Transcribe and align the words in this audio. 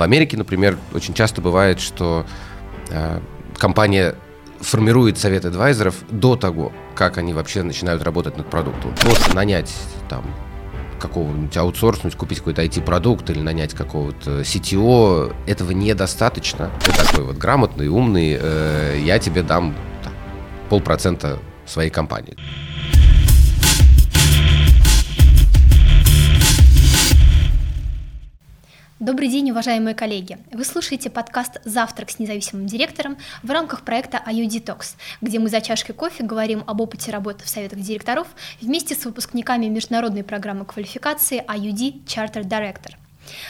В 0.00 0.02
Америке, 0.02 0.38
например, 0.38 0.78
очень 0.94 1.12
часто 1.12 1.42
бывает, 1.42 1.78
что 1.78 2.24
э, 2.88 3.20
компания 3.58 4.14
формирует 4.58 5.18
совет 5.18 5.44
адвайзеров 5.44 5.94
до 6.08 6.36
того, 6.36 6.72
как 6.94 7.18
они 7.18 7.34
вообще 7.34 7.62
начинают 7.62 8.02
работать 8.02 8.38
над 8.38 8.48
продуктом. 8.48 8.94
Просто 8.98 9.36
нанять 9.36 9.70
там 10.08 10.24
какого-нибудь 10.98 11.54
аутсорснуть, 11.54 12.14
купить 12.14 12.38
какой-то 12.38 12.64
IT-продукт 12.64 13.28
или 13.28 13.40
нанять 13.40 13.74
какого-то 13.74 14.40
CTO, 14.40 15.34
этого 15.46 15.72
недостаточно. 15.72 16.70
Ты 16.82 16.92
такой 16.92 17.24
вот 17.24 17.36
грамотный, 17.36 17.88
умный, 17.88 18.38
э, 18.40 19.02
я 19.04 19.18
тебе 19.18 19.42
дам 19.42 19.76
там, 20.02 20.14
полпроцента 20.70 21.38
своей 21.66 21.90
компании. 21.90 22.38
Добрый 29.00 29.28
день, 29.28 29.50
уважаемые 29.50 29.94
коллеги! 29.94 30.36
Вы 30.52 30.62
слушаете 30.62 31.08
подкаст 31.08 31.58
«Завтрак 31.64 32.10
с 32.10 32.18
независимым 32.18 32.66
директором» 32.66 33.16
в 33.42 33.50
рамках 33.50 33.80
проекта 33.82 34.22
IU 34.26 34.46
Detox, 34.46 34.94
где 35.22 35.38
мы 35.38 35.48
за 35.48 35.62
чашкой 35.62 35.94
кофе 35.94 36.22
говорим 36.22 36.62
об 36.66 36.82
опыте 36.82 37.10
работы 37.10 37.42
в 37.42 37.48
советах 37.48 37.80
директоров 37.80 38.28
вместе 38.60 38.94
с 38.94 39.06
выпускниками 39.06 39.68
международной 39.68 40.22
программы 40.22 40.66
квалификации 40.66 41.42
IUD 41.48 42.04
Charter 42.04 42.42
Director. 42.42 42.99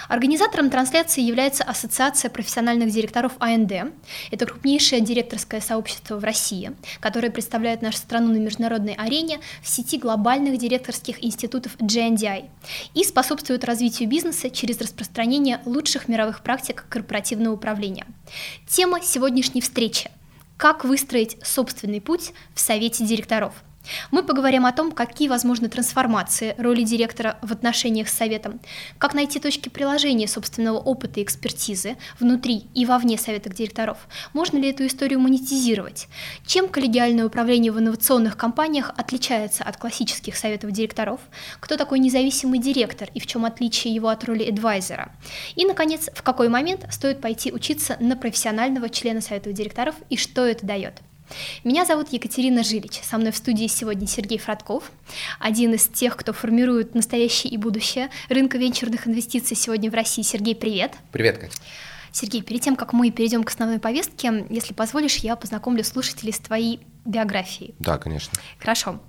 Организатором 0.09 0.71
трансляции 0.71 1.23
является 1.23 1.65
Ассоциация 1.65 2.31
профессиональных 2.31 2.91
директоров 2.91 3.33
АНД. 3.39 3.93
Это 4.31 4.47
крупнейшее 4.47 5.01
директорское 5.01 5.61
сообщество 5.61 6.17
в 6.17 6.25
России, 6.25 6.73
которое 7.01 7.31
представляет 7.31 7.83
нашу 7.83 7.99
страну 7.99 8.33
на 8.33 8.39
международной 8.39 8.95
арене 8.95 9.41
в 9.63 9.69
сети 9.69 9.99
глобальных 9.99 10.59
директорских 10.59 11.23
институтов 11.25 11.77
GNDI 11.77 12.49
и 12.95 13.05
способствует 13.05 13.65
развитию 13.65 14.09
бизнеса 14.09 14.51
через 14.51 14.81
распространение 14.81 15.61
лучших 15.65 16.09
мировых 16.09 16.43
практик 16.43 16.85
корпоративного 16.89 17.55
управления. 17.55 18.07
Тема 18.69 19.01
сегодняшней 19.03 19.61
встречи– 19.61 20.11
как 20.57 20.85
выстроить 20.85 21.39
собственный 21.43 22.03
путь 22.03 22.33
в 22.55 22.61
Совете 22.61 23.07
директоров– 23.07 23.55
мы 24.11 24.23
поговорим 24.23 24.67
о 24.67 24.73
том, 24.73 24.93
какие 24.93 25.29
возможны 25.29 25.69
трансформации 25.69 26.55
роли 26.59 26.83
директора 26.83 27.39
в 27.43 27.53
отношениях 27.53 28.09
с 28.09 28.15
советом, 28.15 28.61
как 28.99 29.15
найти 29.15 29.39
точки 29.39 29.69
приложения 29.69 30.29
собственного 30.29 30.79
опыта 30.79 31.21
и 31.21 31.23
экспертизы 31.23 31.97
внутри 32.19 32.67
и 32.75 32.87
вовне 32.87 33.19
совета 33.19 33.51
директоров, 33.51 33.99
можно 34.33 34.59
ли 34.59 34.71
эту 34.71 34.87
историю 34.87 35.21
монетизировать, 35.21 36.09
чем 36.47 36.69
коллегиальное 36.69 37.27
управление 37.27 37.73
в 37.73 37.79
инновационных 37.79 38.37
компаниях 38.37 38.93
отличается 38.97 39.65
от 39.65 39.77
классических 39.77 40.37
советов 40.37 40.71
директоров, 40.73 41.21
кто 41.61 41.77
такой 41.77 41.99
независимый 41.99 42.59
директор 42.59 43.09
и 43.15 43.21
в 43.21 43.27
чем 43.27 43.45
отличие 43.45 43.95
его 43.95 44.09
от 44.09 44.25
роли 44.25 44.49
адвайзера, 44.49 45.13
и, 45.55 45.65
наконец, 45.65 46.11
в 46.15 46.23
какой 46.23 46.49
момент 46.49 46.87
стоит 46.91 47.21
пойти 47.21 47.53
учиться 47.53 47.97
на 48.01 48.17
профессионального 48.17 48.89
члена 48.89 49.21
совета 49.21 49.53
директоров 49.53 49.95
и 50.09 50.17
что 50.17 50.45
это 50.45 50.67
дает. 50.67 51.01
Меня 51.65 51.85
зовут 51.85 52.13
Екатерина 52.13 52.63
Жилич. 52.63 53.01
Со 53.03 53.19
мной 53.19 53.33
в 53.33 53.37
студии 53.37 53.67
сегодня 53.67 54.07
Сергей 54.07 54.39
Фродков, 54.39 54.91
один 55.39 55.75
из 55.75 55.89
тех, 55.89 56.17
кто 56.17 56.33
формирует 56.33 56.95
настоящее 56.95 57.53
и 57.53 57.57
будущее 57.57 58.11
рынка 58.29 58.59
венчурных 58.59 59.07
инвестиций 59.07 59.57
сегодня 59.57 59.91
в 59.91 59.95
России. 59.95 60.23
Сергей, 60.23 60.55
привет. 60.55 60.95
Привет, 61.13 61.39
Катя. 61.39 61.57
Сергей, 62.13 62.43
перед 62.43 62.63
тем, 62.63 62.77
как 62.77 62.93
мы 62.93 63.11
перейдем 63.11 63.45
к 63.45 63.51
основной 63.51 63.79
повестке, 63.79 64.47
если 64.51 64.75
позволишь, 64.75 65.17
я 65.17 65.37
познакомлю 65.37 65.85
слушателей 65.85 66.33
с 66.33 66.39
твоей 66.39 66.81
биографией. 67.05 67.75
Да, 67.79 67.99
конечно. 67.99 68.33
Хорошо. 68.59 69.01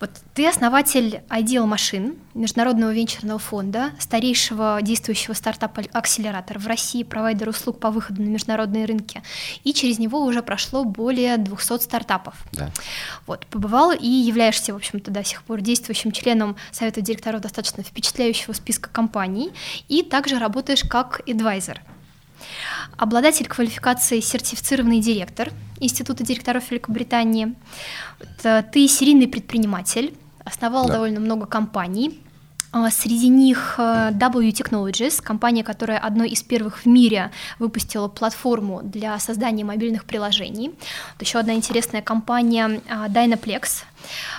Вот 0.00 0.10
ты 0.34 0.46
основатель 0.46 1.22
Ideal 1.30 1.64
машин, 1.64 2.16
международного 2.34 2.92
венчурного 2.92 3.38
фонда, 3.38 3.92
старейшего 3.98 4.80
действующего 4.82 5.32
стартапа-акселератора 5.32 6.58
в 6.58 6.66
России, 6.66 7.02
провайдер 7.02 7.48
услуг 7.48 7.80
по 7.80 7.90
выходу 7.90 8.22
на 8.22 8.26
международные 8.26 8.84
рынки, 8.84 9.22
и 9.64 9.72
через 9.72 9.98
него 9.98 10.22
уже 10.22 10.42
прошло 10.42 10.84
более 10.84 11.38
200 11.38 11.82
стартапов. 11.82 12.34
Да. 12.52 12.70
Вот, 13.26 13.46
побывал 13.46 13.92
и 13.92 14.06
являешься, 14.06 14.74
в 14.74 14.76
общем-то, 14.76 15.10
до 15.10 15.24
сих 15.24 15.42
пор 15.42 15.62
действующим 15.62 16.12
членом 16.12 16.56
Совета 16.72 17.00
директоров 17.00 17.40
достаточно 17.40 17.82
впечатляющего 17.82 18.52
списка 18.52 18.90
компаний, 18.90 19.50
и 19.88 20.02
также 20.02 20.38
работаешь 20.38 20.82
как 20.82 21.22
адвайзер– 21.26 21.80
обладатель 22.96 23.46
квалификации 23.46 24.20
сертифицированный 24.20 25.00
директор 25.00 25.52
Института 25.80 26.24
директоров 26.24 26.70
Великобритании. 26.70 27.54
Ты 28.42 28.88
серийный 28.88 29.28
предприниматель, 29.28 30.14
основал 30.44 30.86
да. 30.86 30.94
довольно 30.94 31.20
много 31.20 31.46
компаний. 31.46 32.20
А, 32.72 32.90
среди 32.90 33.28
них 33.28 33.76
э, 33.78 34.10
W 34.12 34.50
Technologies, 34.50 35.22
компания, 35.22 35.64
которая 35.64 35.98
одной 35.98 36.28
из 36.30 36.42
первых 36.42 36.84
в 36.84 36.86
мире 36.86 37.30
выпустила 37.58 38.08
платформу 38.08 38.82
для 38.82 39.18
создания 39.18 39.64
мобильных 39.64 40.04
приложений. 40.04 40.74
Вот 41.14 41.22
еще 41.22 41.38
одна 41.38 41.54
интересная 41.54 42.02
компания 42.02 42.82
а, 42.88 43.08
Dynaplex 43.08 43.84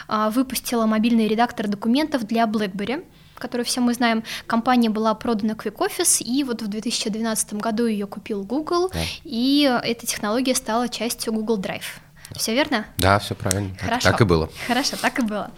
а, 0.08 0.30
выпустила 0.30 0.86
мобильный 0.86 1.28
редактор 1.28 1.68
документов 1.68 2.28
для 2.28 2.44
BlackBerry 2.44 3.04
которую 3.40 3.66
все 3.66 3.82
мы 3.82 3.94
знаем, 3.94 4.24
компания 4.46 4.90
была 4.90 5.14
продана 5.14 5.54
Quick 5.54 5.78
Office, 5.78 6.24
и 6.24 6.44
вот 6.44 6.62
в 6.62 6.68
2012 6.68 7.54
году 7.54 7.86
ее 7.86 8.08
купил 8.08 8.44
Google, 8.44 8.90
да. 8.90 9.00
и 9.24 9.80
эта 9.84 10.06
технология 10.06 10.56
стала 10.56 10.90
частью 10.90 11.34
Google 11.34 11.60
Drive. 11.60 12.02
Все 12.36 12.54
верно? 12.54 12.86
Да, 12.98 13.20
все 13.20 13.36
правильно. 13.36 13.76
Хорошо. 13.80 14.04
Так, 14.04 14.14
так 14.14 14.22
и 14.22 14.26
было. 14.26 14.50
Хорошо, 14.68 14.98
так 15.02 15.20
и 15.20 15.22
было. 15.22 15.52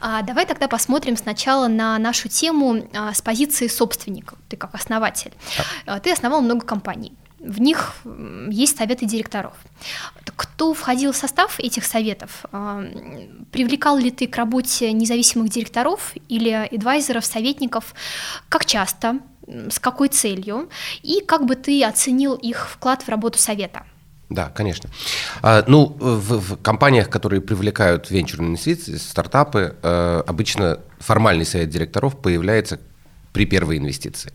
А, 0.00 0.22
давай 0.22 0.44
тогда 0.44 0.68
посмотрим 0.68 1.16
сначала 1.16 1.68
на 1.68 1.98
нашу 1.98 2.28
тему 2.28 2.86
а, 2.94 3.14
с 3.14 3.22
позиции 3.22 3.66
собственника. 3.66 4.36
Ты 4.48 4.56
как 4.56 4.74
основатель. 4.74 5.32
Да. 5.56 5.94
А, 5.94 6.00
ты 6.00 6.12
основал 6.12 6.42
много 6.42 6.66
компаний 6.66 7.12
в 7.42 7.60
них 7.60 7.94
есть 8.50 8.78
советы 8.78 9.06
директоров. 9.06 9.54
Кто 10.36 10.74
входил 10.74 11.12
в 11.12 11.16
состав 11.16 11.58
этих 11.58 11.84
советов? 11.84 12.44
А, 12.52 12.84
привлекал 13.50 13.98
ли 13.98 14.10
ты 14.10 14.26
к 14.26 14.36
работе 14.36 14.92
независимых 14.92 15.50
директоров 15.50 16.14
или 16.28 16.50
адвайзеров, 16.50 17.24
советников? 17.24 17.94
Как 18.48 18.64
часто? 18.64 19.18
С 19.70 19.78
какой 19.80 20.08
целью? 20.08 20.68
И 21.02 21.20
как 21.26 21.46
бы 21.46 21.56
ты 21.56 21.84
оценил 21.84 22.34
их 22.34 22.68
вклад 22.70 23.02
в 23.02 23.08
работу 23.08 23.38
совета? 23.38 23.82
Да, 24.30 24.48
конечно. 24.48 24.88
А, 25.42 25.64
ну, 25.66 25.96
в, 25.98 26.38
в 26.38 26.62
компаниях, 26.62 27.10
которые 27.10 27.40
привлекают 27.40 28.10
венчурные 28.10 28.50
инвестиции, 28.50 28.96
стартапы, 28.96 29.76
э, 29.82 30.22
обычно 30.26 30.78
формальный 31.00 31.44
совет 31.44 31.68
директоров 31.68 32.16
появляется 32.16 32.78
при 33.32 33.46
первой 33.46 33.78
инвестиции. 33.78 34.32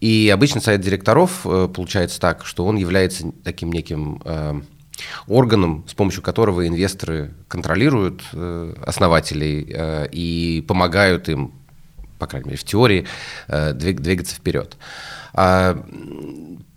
И 0.00 0.30
обычно 0.32 0.60
совет 0.60 0.80
директоров 0.80 1.40
э, 1.44 1.68
получается 1.74 2.20
так, 2.20 2.46
что 2.46 2.64
он 2.64 2.76
является 2.76 3.32
таким 3.42 3.72
неким 3.72 4.22
э, 4.24 4.60
органом, 5.26 5.84
с 5.88 5.94
помощью 5.94 6.22
которого 6.22 6.66
инвесторы 6.66 7.34
контролируют 7.48 8.22
э, 8.32 8.74
основателей 8.84 10.08
и 10.12 10.64
помогают 10.66 11.28
им, 11.28 11.52
по 12.18 12.26
крайней 12.26 12.50
мере, 12.50 12.58
в 12.58 12.64
теории, 12.64 13.06
двигаться 13.48 14.34
вперед. 14.34 14.76
А 15.34 15.84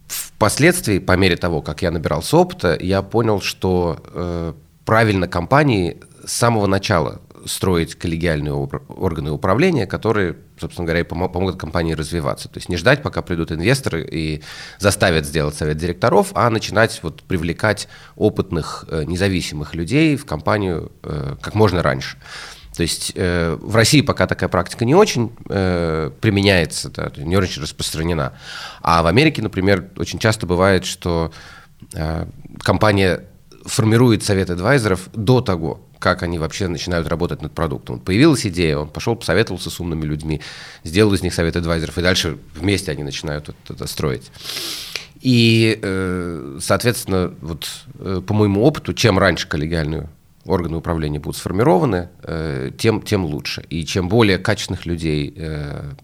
впоследствии, 0.08 1.00
по 1.00 1.16
мере 1.18 1.36
того, 1.36 1.62
как 1.62 1.82
я 1.82 1.92
набирался 1.92 2.38
опыта, 2.38 2.78
я 2.80 3.02
понял, 3.02 3.42
что 3.42 4.56
правильно 4.86 5.28
компании 5.28 5.98
с 6.26 6.34
самого 6.34 6.68
начала 6.68 7.22
строить 7.46 7.96
коллегиальные 7.96 8.54
органы 8.54 9.32
управления, 9.32 9.88
которые, 9.88 10.38
собственно 10.60 10.86
говоря, 10.86 11.06
помогут 11.06 11.58
компании 11.58 11.94
развиваться. 11.94 12.50
То 12.50 12.58
есть 12.58 12.70
не 12.70 12.78
ждать, 12.78 13.02
пока 13.02 13.22
придут 13.22 13.52
инвесторы 13.52 14.08
и 14.10 14.44
заставят 14.80 15.26
сделать 15.26 15.56
совет 15.56 15.78
директоров, 15.78 16.32
а 16.34 16.50
начинать 16.50 17.00
вот 17.04 17.24
привлекать 17.24 17.88
опытных, 18.16 18.86
э, 18.90 19.04
независимых 19.06 19.76
людей 19.76 20.16
в 20.16 20.26
компанию 20.26 20.92
э, 21.04 21.36
как 21.42 21.56
можно 21.56 21.82
раньше. 21.82 22.18
То 22.76 22.84
есть 22.84 23.12
э, 23.16 23.58
в 23.60 23.76
России 23.76 24.02
пока 24.02 24.28
такая 24.28 24.50
практика 24.50 24.86
не 24.86 24.96
очень 24.96 25.34
э, 25.50 26.12
применяется, 26.22 26.90
да, 26.90 27.12
не 27.18 27.36
очень 27.36 27.62
распространена. 27.62 28.34
А 28.82 29.04
в 29.04 29.08
Америке, 29.08 29.42
например, 29.42 29.90
очень 29.98 30.20
часто 30.20 30.48
бывает, 30.48 30.86
что 30.86 31.32
э, 31.94 32.26
компания 32.60 33.26
формирует 33.66 34.24
совет 34.24 34.50
адвайзеров 34.50 35.10
до 35.14 35.42
того, 35.42 35.82
как 36.00 36.24
они 36.24 36.40
вообще 36.40 36.68
начинают 36.68 37.08
работать 37.08 37.42
над 37.42 37.54
продуктом. 37.54 38.00
Появилась 38.00 38.46
идея, 38.46 38.78
он 38.78 38.90
пошел, 38.90 39.16
посоветовался 39.16 39.70
с 39.70 39.80
умными 39.80 40.04
людьми, 40.04 40.42
сделал 40.84 41.14
из 41.14 41.22
них 41.22 41.34
совет 41.34 41.56
адвайзеров, 41.56 41.98
и 41.98 42.02
дальше 42.02 42.38
вместе 42.56 42.92
они 42.92 43.04
начинают 43.04 43.50
это, 43.50 43.74
это 43.74 43.88
строить. 43.88 44.32
И, 45.22 45.80
э, 45.80 46.58
соответственно, 46.60 47.34
вот 47.42 47.70
э, 48.00 48.22
по 48.26 48.34
моему 48.34 48.64
опыту, 48.64 48.94
чем 48.96 49.20
раньше 49.20 49.48
коллегиальные 49.48 50.10
органы 50.46 50.78
управления 50.78 51.20
будут 51.20 51.38
сформированы, 51.38 52.10
э, 52.24 52.72
тем, 52.76 53.04
тем 53.04 53.26
лучше. 53.26 53.64
И 53.70 53.86
чем 53.86 54.10
более 54.10 54.40
качественных 54.40 54.88
людей 54.88 55.38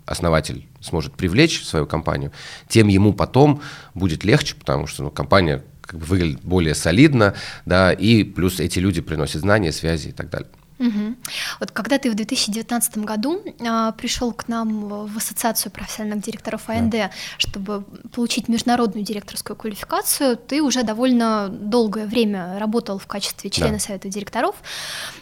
основатель 0.05 0.67
сможет 0.81 1.13
привлечь 1.13 1.61
в 1.61 1.65
свою 1.65 1.87
компанию, 1.87 2.31
тем 2.67 2.87
ему 2.87 3.13
потом 3.13 3.61
будет 3.95 4.23
легче, 4.23 4.53
потому 4.55 4.85
что 4.85 5.03
ну, 5.03 5.09
компания 5.09 5.63
как 5.87 5.99
бы 5.99 6.05
выглядит 6.05 6.41
более 6.43 6.75
солидно, 6.75 7.33
да, 7.65 7.91
и 7.91 8.23
плюс 8.23 8.59
эти 8.59 8.79
люди 8.79 9.01
приносят 9.01 9.41
знания, 9.41 9.71
связи 9.71 10.09
и 10.09 10.11
так 10.11 10.29
далее. 10.29 10.49
Угу. 10.79 11.15
Вот 11.59 11.71
когда 11.71 11.97
ты 11.97 12.11
в 12.11 12.15
2019 12.15 12.99
году 12.99 13.41
а, 13.67 13.91
пришел 13.93 14.31
к 14.31 14.47
нам 14.47 15.07
в 15.07 15.17
ассоциацию 15.17 15.71
профессиональных 15.71 16.23
директоров 16.23 16.69
АНД, 16.69 16.91
да. 16.91 17.11
чтобы 17.37 17.83
получить 18.13 18.47
международную 18.47 19.03
директорскую 19.03 19.57
квалификацию, 19.57 20.37
ты 20.37 20.61
уже 20.61 20.83
довольно 20.83 21.49
долгое 21.49 22.05
время 22.05 22.59
работал 22.59 22.99
в 22.99 23.07
качестве 23.07 23.49
члена 23.49 23.73
да. 23.73 23.79
совета 23.79 24.07
директоров. 24.09 24.55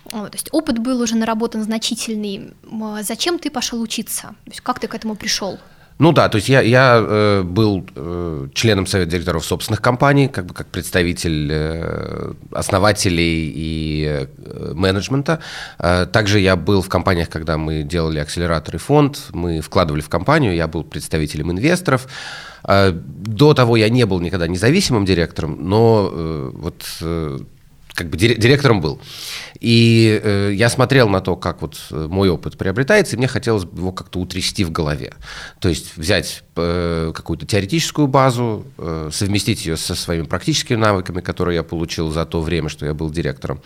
То 0.09 0.29
есть 0.33 0.49
опыт 0.51 0.79
был 0.79 0.99
уже 0.99 1.15
наработан 1.15 1.63
значительный. 1.63 2.53
Зачем 3.01 3.39
ты 3.39 3.49
пошел 3.49 3.81
учиться? 3.81 4.35
То 4.43 4.51
есть 4.51 4.61
как 4.61 4.79
ты 4.79 4.87
к 4.87 4.95
этому 4.95 5.15
пришел? 5.15 5.57
Ну 5.97 6.11
да, 6.11 6.27
то 6.27 6.35
есть 6.35 6.49
я, 6.49 6.61
я 6.61 6.97
э, 6.99 7.43
был 7.43 7.85
э, 7.95 8.47
членом 8.53 8.85
совета 8.85 9.11
директоров 9.11 9.45
собственных 9.45 9.81
компаний, 9.81 10.27
как 10.27 10.45
бы 10.45 10.53
как 10.53 10.67
представитель 10.67 11.49
э, 11.49 12.33
основателей 12.51 13.53
и 13.55 14.27
э, 14.37 14.73
менеджмента. 14.73 15.39
Э, 15.79 16.05
также 16.05 16.41
я 16.41 16.57
был 16.57 16.81
в 16.81 16.89
компаниях, 16.89 17.29
когда 17.29 17.57
мы 17.57 17.83
делали 17.83 18.19
акселератор 18.19 18.75
и 18.75 18.77
фонд, 18.77 19.27
мы 19.31 19.61
вкладывали 19.61 20.01
в 20.01 20.09
компанию, 20.09 20.53
я 20.53 20.67
был 20.67 20.83
представителем 20.83 21.51
инвесторов. 21.51 22.07
Э, 22.67 22.91
до 22.91 23.53
того 23.53 23.77
я 23.77 23.87
не 23.87 24.05
был 24.05 24.19
никогда 24.19 24.47
независимым 24.47 25.05
директором, 25.05 25.57
но 25.61 26.09
э, 26.11 26.51
вот 26.53 26.83
э, 26.99 27.39
как 27.95 28.09
бы 28.09 28.17
директором 28.17 28.81
был. 28.81 29.01
И 29.59 30.19
э, 30.21 30.51
я 30.53 30.69
смотрел 30.69 31.07
на 31.07 31.21
то, 31.21 31.35
как 31.35 31.61
вот 31.61 31.77
э, 31.89 32.07
мой 32.09 32.29
опыт 32.29 32.57
приобретается, 32.57 33.15
и 33.15 33.17
мне 33.17 33.27
хотелось 33.27 33.63
его 33.63 33.91
как-то 33.91 34.19
утрясти 34.19 34.65
в 34.65 34.71
голове. 34.71 35.13
То 35.59 35.69
есть 35.69 35.95
взять 35.95 36.43
э, 36.57 37.13
какую-то 37.15 37.45
теоретическую 37.45 38.07
базу, 38.07 38.65
э, 38.77 39.09
совместить 39.11 39.65
ее 39.65 39.77
со 39.77 39.95
своими 39.95 40.25
практическими 40.25 40.77
навыками, 40.77 41.21
которые 41.21 41.55
я 41.55 41.63
получил 41.63 42.11
за 42.11 42.25
то 42.25 42.41
время, 42.41 42.69
что 42.69 42.85
я 42.85 42.93
был 42.93 43.09
директором. 43.09 43.61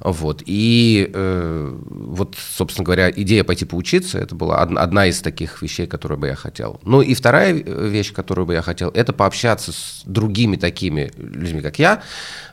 Вот. 0.00 0.42
И 0.46 1.10
э, 1.12 1.78
вот, 1.88 2.36
собственно 2.36 2.84
говоря, 2.84 3.10
идея 3.10 3.44
пойти 3.44 3.64
поучиться, 3.64 4.18
это 4.18 4.34
была 4.34 4.58
одна 4.58 5.06
из 5.06 5.20
таких 5.20 5.62
вещей, 5.62 5.86
которые 5.86 6.18
бы 6.18 6.26
я 6.28 6.34
хотел. 6.34 6.80
Ну 6.84 7.02
и 7.02 7.14
вторая 7.14 7.54
э, 7.54 7.88
вещь, 7.88 8.12
которую 8.12 8.46
бы 8.46 8.54
я 8.54 8.62
хотел, 8.62 8.90
это 8.90 9.12
пообщаться 9.12 9.72
с 9.72 10.02
другими 10.04 10.56
такими 10.56 11.10
людьми, 11.16 11.60
как 11.60 11.78
я, 11.78 12.02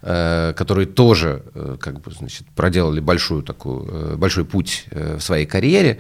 э, 0.02 0.54
которые 0.56 0.88
тоже 0.88 1.44
э, 1.54 1.78
как 1.80 2.02
бы, 2.02 2.12
значит, 2.12 2.48
проделали 2.56 3.00
большую 3.00 3.44
такую, 3.44 3.88
э, 3.88 4.16
большой 4.16 4.46
путь 4.46 4.86
э, 4.92 5.18
в 5.18 5.22
своей 5.22 5.46
карьере 5.46 6.00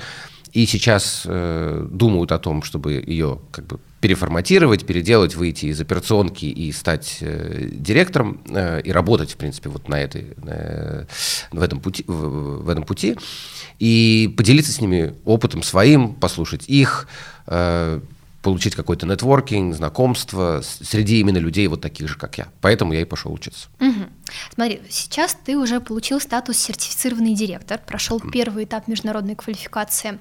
и 0.53 0.65
сейчас 0.65 1.23
э, 1.25 1.87
думают 1.89 2.31
о 2.31 2.39
том, 2.39 2.61
чтобы 2.63 2.93
ее 2.93 3.39
как 3.51 3.65
бы 3.67 3.79
переформатировать, 4.01 4.85
переделать, 4.85 5.35
выйти 5.35 5.67
из 5.67 5.79
операционки 5.79 6.45
и 6.45 6.71
стать 6.71 7.19
э, 7.21 7.69
директором 7.71 8.41
э, 8.49 8.81
и 8.81 8.91
работать, 8.91 9.31
в 9.31 9.37
принципе, 9.37 9.69
вот 9.69 9.87
на 9.87 10.01
этой, 10.01 10.33
э, 10.45 11.05
в, 11.51 11.61
этом 11.61 11.79
пути, 11.79 12.03
в, 12.07 12.63
в 12.63 12.69
этом 12.69 12.83
пути 12.83 13.15
и 13.79 14.33
поделиться 14.35 14.71
с 14.71 14.81
ними 14.81 15.13
опытом 15.23 15.63
своим, 15.63 16.15
послушать 16.15 16.67
их, 16.67 17.07
э, 17.47 18.01
получить 18.41 18.75
какой-то 18.75 19.05
нетворкинг, 19.05 19.75
знакомство 19.75 20.61
среди 20.63 21.19
именно 21.19 21.37
людей 21.37 21.67
вот 21.67 21.81
таких 21.81 22.07
же, 22.07 22.17
как 22.17 22.37
я. 22.37 22.47
Поэтому 22.61 22.93
я 22.93 23.01
и 23.01 23.05
пошел 23.05 23.31
учиться. 23.31 23.69
Угу. 23.79 24.05
Смотри, 24.55 24.81
сейчас 24.89 25.37
ты 25.45 25.57
уже 25.57 25.79
получил 25.79 26.19
статус 26.19 26.57
сертифицированный 26.57 27.35
директор, 27.35 27.79
прошел 27.85 28.19
первый 28.19 28.63
этап 28.63 28.87
международной 28.87 29.35
квалификации. 29.35 30.19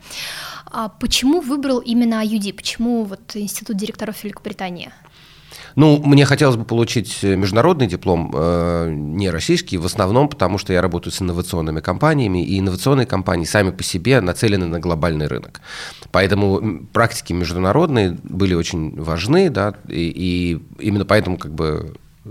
А 0.67 0.88
почему 0.88 1.40
выбрал 1.40 1.78
именно 1.78 2.22
IUD? 2.25 2.52
Почему 2.55 3.05
вот 3.05 3.37
Институт 3.37 3.76
директоров 3.76 4.23
Великобритании? 4.23 4.90
Ну, 5.76 6.02
мне 6.05 6.25
хотелось 6.25 6.56
бы 6.56 6.64
получить 6.64 7.19
э, 7.23 7.37
международный 7.37 7.87
диплом, 7.87 8.32
э, 8.35 8.91
не 8.91 9.31
российский, 9.31 9.79
в 9.79 9.87
основном 9.87 10.29
потому, 10.29 10.58
что 10.58 10.73
я 10.73 10.82
работаю 10.82 11.12
с 11.12 11.23
инновационными 11.23 11.81
компаниями, 11.81 12.44
и 12.44 12.58
инновационные 12.58 13.06
компании 13.06 13.44
сами 13.44 13.70
по 13.70 13.82
себе 13.82 14.20
нацелены 14.20 14.67
на 14.67 14.81
глобальный 14.81 15.26
рынок. 15.26 15.61
Поэтому 16.12 16.87
практики 16.93 17.32
международные 17.32 18.19
были 18.23 18.55
очень 18.55 19.00
важны, 19.00 19.50
да, 19.50 19.75
и, 19.88 20.12
и 20.14 20.85
именно 20.85 21.05
поэтому 21.05 21.38
как 21.38 21.52
бы 21.52 21.94
э, 22.25 22.29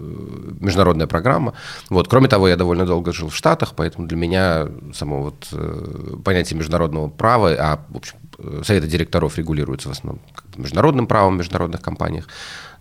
международная 0.60 1.08
программа. 1.08 1.54
Вот. 1.90 2.08
Кроме 2.08 2.28
того, 2.28 2.48
я 2.48 2.56
довольно 2.56 2.86
долго 2.86 3.14
жил 3.14 3.30
в 3.30 3.36
Штатах, 3.36 3.74
поэтому 3.76 4.08
для 4.08 4.18
меня 4.18 4.68
само 4.94 5.24
вот 5.24 5.48
э, 5.52 6.16
понятие 6.24 6.58
международного 6.58 7.08
права, 7.08 7.56
а 7.60 7.80
в 7.90 7.98
общем, 7.98 8.16
советы 8.64 8.88
директоров 8.88 9.38
регулируются 9.38 9.90
в 9.90 9.92
основном 9.92 10.22
международным 10.56 11.08
правом 11.08 11.36
в 11.36 11.38
международных 11.40 11.82
компаниях, 11.82 12.28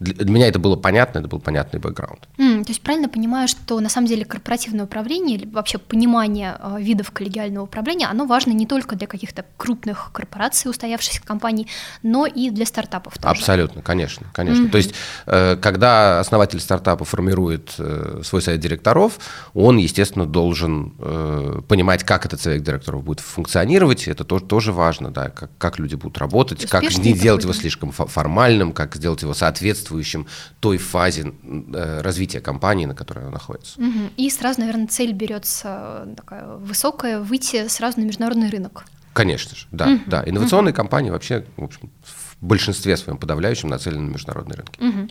для 0.00 0.30
меня 0.30 0.46
это 0.46 0.58
было 0.58 0.76
понятно, 0.76 1.18
это 1.18 1.28
был 1.28 1.40
понятный 1.40 1.80
бэкграунд. 1.80 2.28
Mm, 2.38 2.64
то 2.64 2.70
есть 2.70 2.80
правильно 2.82 3.08
понимаю, 3.08 3.48
что 3.48 3.80
на 3.80 3.88
самом 3.88 4.06
деле 4.06 4.24
корпоративное 4.24 4.84
управление 4.84 5.36
или 5.36 5.46
вообще 5.46 5.78
понимание 5.78 6.56
э, 6.60 6.76
видов 6.78 7.10
коллегиального 7.10 7.64
управления, 7.64 8.06
оно 8.06 8.24
важно 8.24 8.52
не 8.52 8.66
только 8.66 8.94
для 8.94 9.08
каких-то 9.08 9.44
крупных 9.56 10.10
корпораций, 10.12 10.70
устоявшихся 10.70 11.20
компаний, 11.22 11.66
но 12.02 12.26
и 12.26 12.50
для 12.50 12.64
стартапов 12.64 13.18
тоже. 13.18 13.28
Абсолютно, 13.28 13.82
конечно, 13.82 14.26
конечно. 14.32 14.66
Mm-hmm. 14.66 14.70
То 14.70 14.78
есть, 14.78 14.94
э, 15.26 15.56
когда 15.56 16.20
основатель 16.20 16.60
стартапа 16.60 17.04
формирует 17.04 17.74
э, 17.78 18.20
свой 18.24 18.40
совет 18.40 18.60
директоров, 18.60 19.18
он, 19.52 19.78
естественно, 19.78 20.26
должен 20.26 20.94
э, 20.98 21.60
понимать, 21.66 22.04
как 22.04 22.24
этот 22.24 22.40
совет 22.40 22.62
директоров 22.62 23.02
будет 23.02 23.18
функционировать. 23.20 24.06
Это 24.06 24.22
тоже, 24.22 24.44
тоже 24.44 24.72
важно, 24.72 25.10
да, 25.10 25.30
как, 25.30 25.50
как 25.58 25.80
люди 25.80 25.96
будут 25.96 26.18
работать, 26.18 26.66
как 26.66 26.84
не 26.98 27.12
делать 27.12 27.42
его 27.42 27.52
слишком 27.52 27.90
формальным, 27.90 28.72
как 28.72 28.94
сделать 28.94 29.22
его 29.22 29.34
соответствующим 29.34 29.87
соответствующим 29.88 30.26
той 30.60 30.78
фазе 30.78 31.32
э, 31.42 32.00
развития 32.02 32.40
компании, 32.40 32.86
на 32.86 32.94
которой 32.94 33.20
она 33.20 33.30
находится. 33.30 33.80
Угу. 33.80 34.12
И 34.16 34.30
сразу, 34.30 34.60
наверное, 34.60 34.86
цель 34.86 35.12
берется 35.12 36.08
такая 36.16 36.46
высокая, 36.46 37.20
выйти 37.20 37.68
сразу 37.68 38.00
на 38.00 38.04
международный 38.04 38.50
рынок. 38.50 38.84
Конечно 39.12 39.56
же, 39.56 39.66
да, 39.72 39.86
угу. 39.86 40.00
да. 40.06 40.22
Инновационные 40.26 40.72
угу. 40.72 40.76
компании 40.76 41.10
вообще, 41.10 41.44
в 41.56 41.64
общем, 41.64 41.90
в 42.04 42.36
большинстве 42.40 42.96
своем 42.96 43.18
подавляющем 43.18 43.68
нацелены 43.68 44.02
на 44.02 44.10
международные 44.10 44.56
рынки. 44.56 44.80
Угу. 44.80 45.08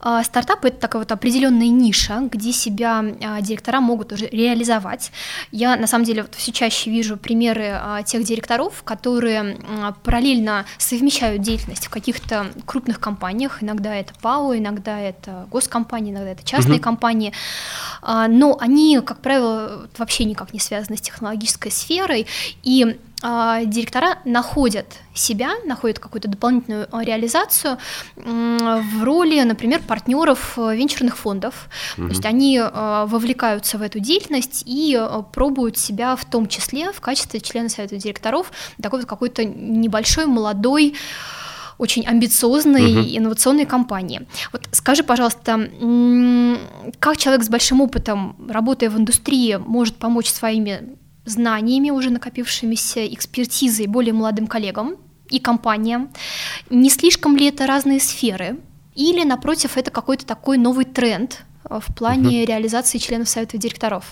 А, 0.00 0.22
стартапы– 0.22 0.68
это 0.68 0.78
такая 0.78 1.00
вот 1.00 1.12
определенная 1.12 1.68
ниша, 1.68 2.28
где 2.30 2.52
себя 2.52 3.04
а, 3.22 3.40
директора 3.40 3.80
могут 3.80 4.12
уже 4.12 4.26
реализовать. 4.26 5.10
Я, 5.52 5.76
на 5.76 5.86
самом 5.86 6.04
деле, 6.04 6.22
вот 6.22 6.34
все 6.34 6.52
чаще 6.52 6.90
вижу 6.90 7.16
примеры 7.16 7.70
а, 7.72 8.02
тех 8.02 8.22
директоров, 8.24 8.82
которые 8.82 9.58
параллельно 10.02 10.66
совмещают 10.78 11.42
деятельность 11.42 11.86
в 11.86 11.90
каких-то 11.90 12.46
крупных 12.66 13.00
компаниях. 13.00 13.62
Иногда 13.62 13.94
это 13.94 14.12
ПАО, 14.20 14.56
иногда 14.56 14.98
это 14.98 15.46
госкомпании, 15.50 16.12
иногда 16.12 16.30
это 16.30 16.44
частные 16.44 16.76
угу. 16.76 16.84
компании. 16.84 17.32
Но 18.02 18.56
они, 18.60 19.00
как 19.04 19.20
правило, 19.20 19.88
вообще 19.96 20.24
никак 20.24 20.52
не 20.52 20.60
связаны 20.60 20.96
с 20.96 21.00
технологической 21.00 21.70
сферой. 21.70 22.26
И 22.62 22.98
директора 23.22 24.18
находят 24.24 24.86
себя, 25.14 25.52
находят 25.64 25.98
какую-то 25.98 26.28
дополнительную 26.28 26.86
а, 26.92 27.02
реализацию 27.02 27.78
в 28.14 29.02
роли, 29.02 29.40
например, 29.40 29.80
партнеров 29.80 30.58
э, 30.58 30.76
венчурных 30.76 31.16
фондов. 31.16 31.68
Угу. 31.96 32.08
То 32.08 32.12
есть 32.12 32.26
они 32.26 32.60
а, 32.62 33.06
вовлекаются 33.06 33.78
в 33.78 33.82
эту 33.82 34.00
деятельность 34.00 34.62
и 34.66 35.00
пробуют 35.32 35.78
себя 35.78 36.14
в 36.16 36.24
том 36.26 36.46
числе 36.46 36.92
в 36.92 37.00
качестве 37.00 37.40
члена 37.40 37.70
совета 37.70 37.96
директоров 37.96 38.52
такой 38.82 39.00
вот 39.00 39.08
какой-то 39.08 39.44
небольшой, 39.44 40.26
молодой, 40.26 40.94
очень 41.78 42.06
амбициозной 42.06 43.00
угу. 43.00 43.08
инновационной 43.08 43.66
компании. 43.66 44.26
Вот 44.52 44.68
скажи, 44.72 45.02
пожалуйста, 45.02 45.70
как 46.98 47.16
человек 47.16 47.44
с 47.44 47.48
большим 47.48 47.80
опытом, 47.80 48.36
работая 48.48 48.90
в 48.90 48.98
индустрии, 48.98 49.56
может 49.56 49.96
помочь 49.96 50.30
своими 50.30 50.96
знаниями, 51.26 51.90
уже 51.90 52.10
накопившимися 52.10 53.06
экспертизой 53.06 53.86
более 53.86 54.12
молодым 54.12 54.46
коллегам 54.46 54.96
и 55.28 55.38
компаниям? 55.38 56.08
Не 56.70 56.90
слишком 56.90 57.36
ли 57.36 57.46
это 57.46 57.66
разные 57.66 58.00
сферы? 58.00 58.56
Или, 58.94 59.24
напротив, 59.24 59.76
это 59.76 59.90
какой-то 59.90 60.24
такой 60.24 60.56
новый 60.56 60.86
тренд 60.86 61.42
э, 61.68 61.80
в 61.86 61.94
плане 61.94 62.40
угу. 62.40 62.46
реализации 62.46 62.98
членов 62.98 63.28
совета 63.28 63.58
директоров? 63.58 64.04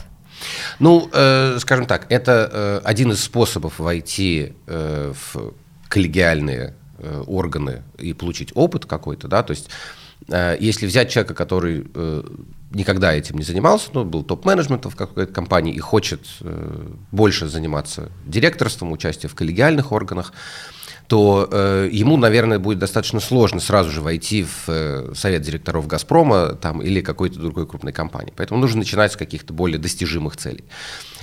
Ну, 0.78 1.08
э, 1.12 1.58
скажем 1.58 1.86
так, 1.86 2.06
это 2.10 2.50
э, 2.52 2.80
один 2.84 3.12
из 3.12 3.22
способов 3.22 3.78
войти 3.78 4.52
э, 4.66 5.12
в 5.14 5.54
коллегиальные 5.88 6.74
э, 6.98 7.24
органы 7.26 7.82
и 7.98 8.12
получить 8.12 8.50
опыт 8.54 8.84
какой-то, 8.84 9.28
да, 9.28 9.42
то 9.42 9.52
есть 9.52 9.70
если 10.60 10.86
взять 10.86 11.10
человека, 11.10 11.34
который 11.34 11.86
э, 11.94 12.22
никогда 12.70 13.12
этим 13.12 13.36
не 13.36 13.44
занимался, 13.44 13.90
но 13.92 14.04
был 14.04 14.22
топ-менеджментом 14.22 14.90
в 14.90 14.96
какой-то 14.96 15.32
компании 15.32 15.74
и 15.74 15.78
хочет 15.78 16.26
э, 16.40 16.86
больше 17.12 17.48
заниматься 17.48 18.10
директорством, 18.26 18.92
участием 18.92 19.30
в 19.30 19.34
коллегиальных 19.34 19.92
органах, 19.92 20.32
то 21.06 21.48
э, 21.50 21.88
ему, 21.92 22.16
наверное, 22.16 22.58
будет 22.58 22.78
достаточно 22.78 23.20
сложно 23.20 23.60
сразу 23.60 23.90
же 23.90 24.00
войти 24.00 24.44
в 24.44 24.68
э, 24.68 25.12
совет 25.14 25.42
директоров 25.42 25.86
«Газпрома» 25.86 26.54
там, 26.54 26.80
или 26.80 27.00
какой-то 27.00 27.38
другой 27.38 27.66
крупной 27.66 27.92
компании. 27.92 28.32
Поэтому 28.34 28.60
нужно 28.60 28.78
начинать 28.78 29.12
с 29.12 29.16
каких-то 29.16 29.52
более 29.52 29.78
достижимых 29.78 30.36
целей. 30.36 30.64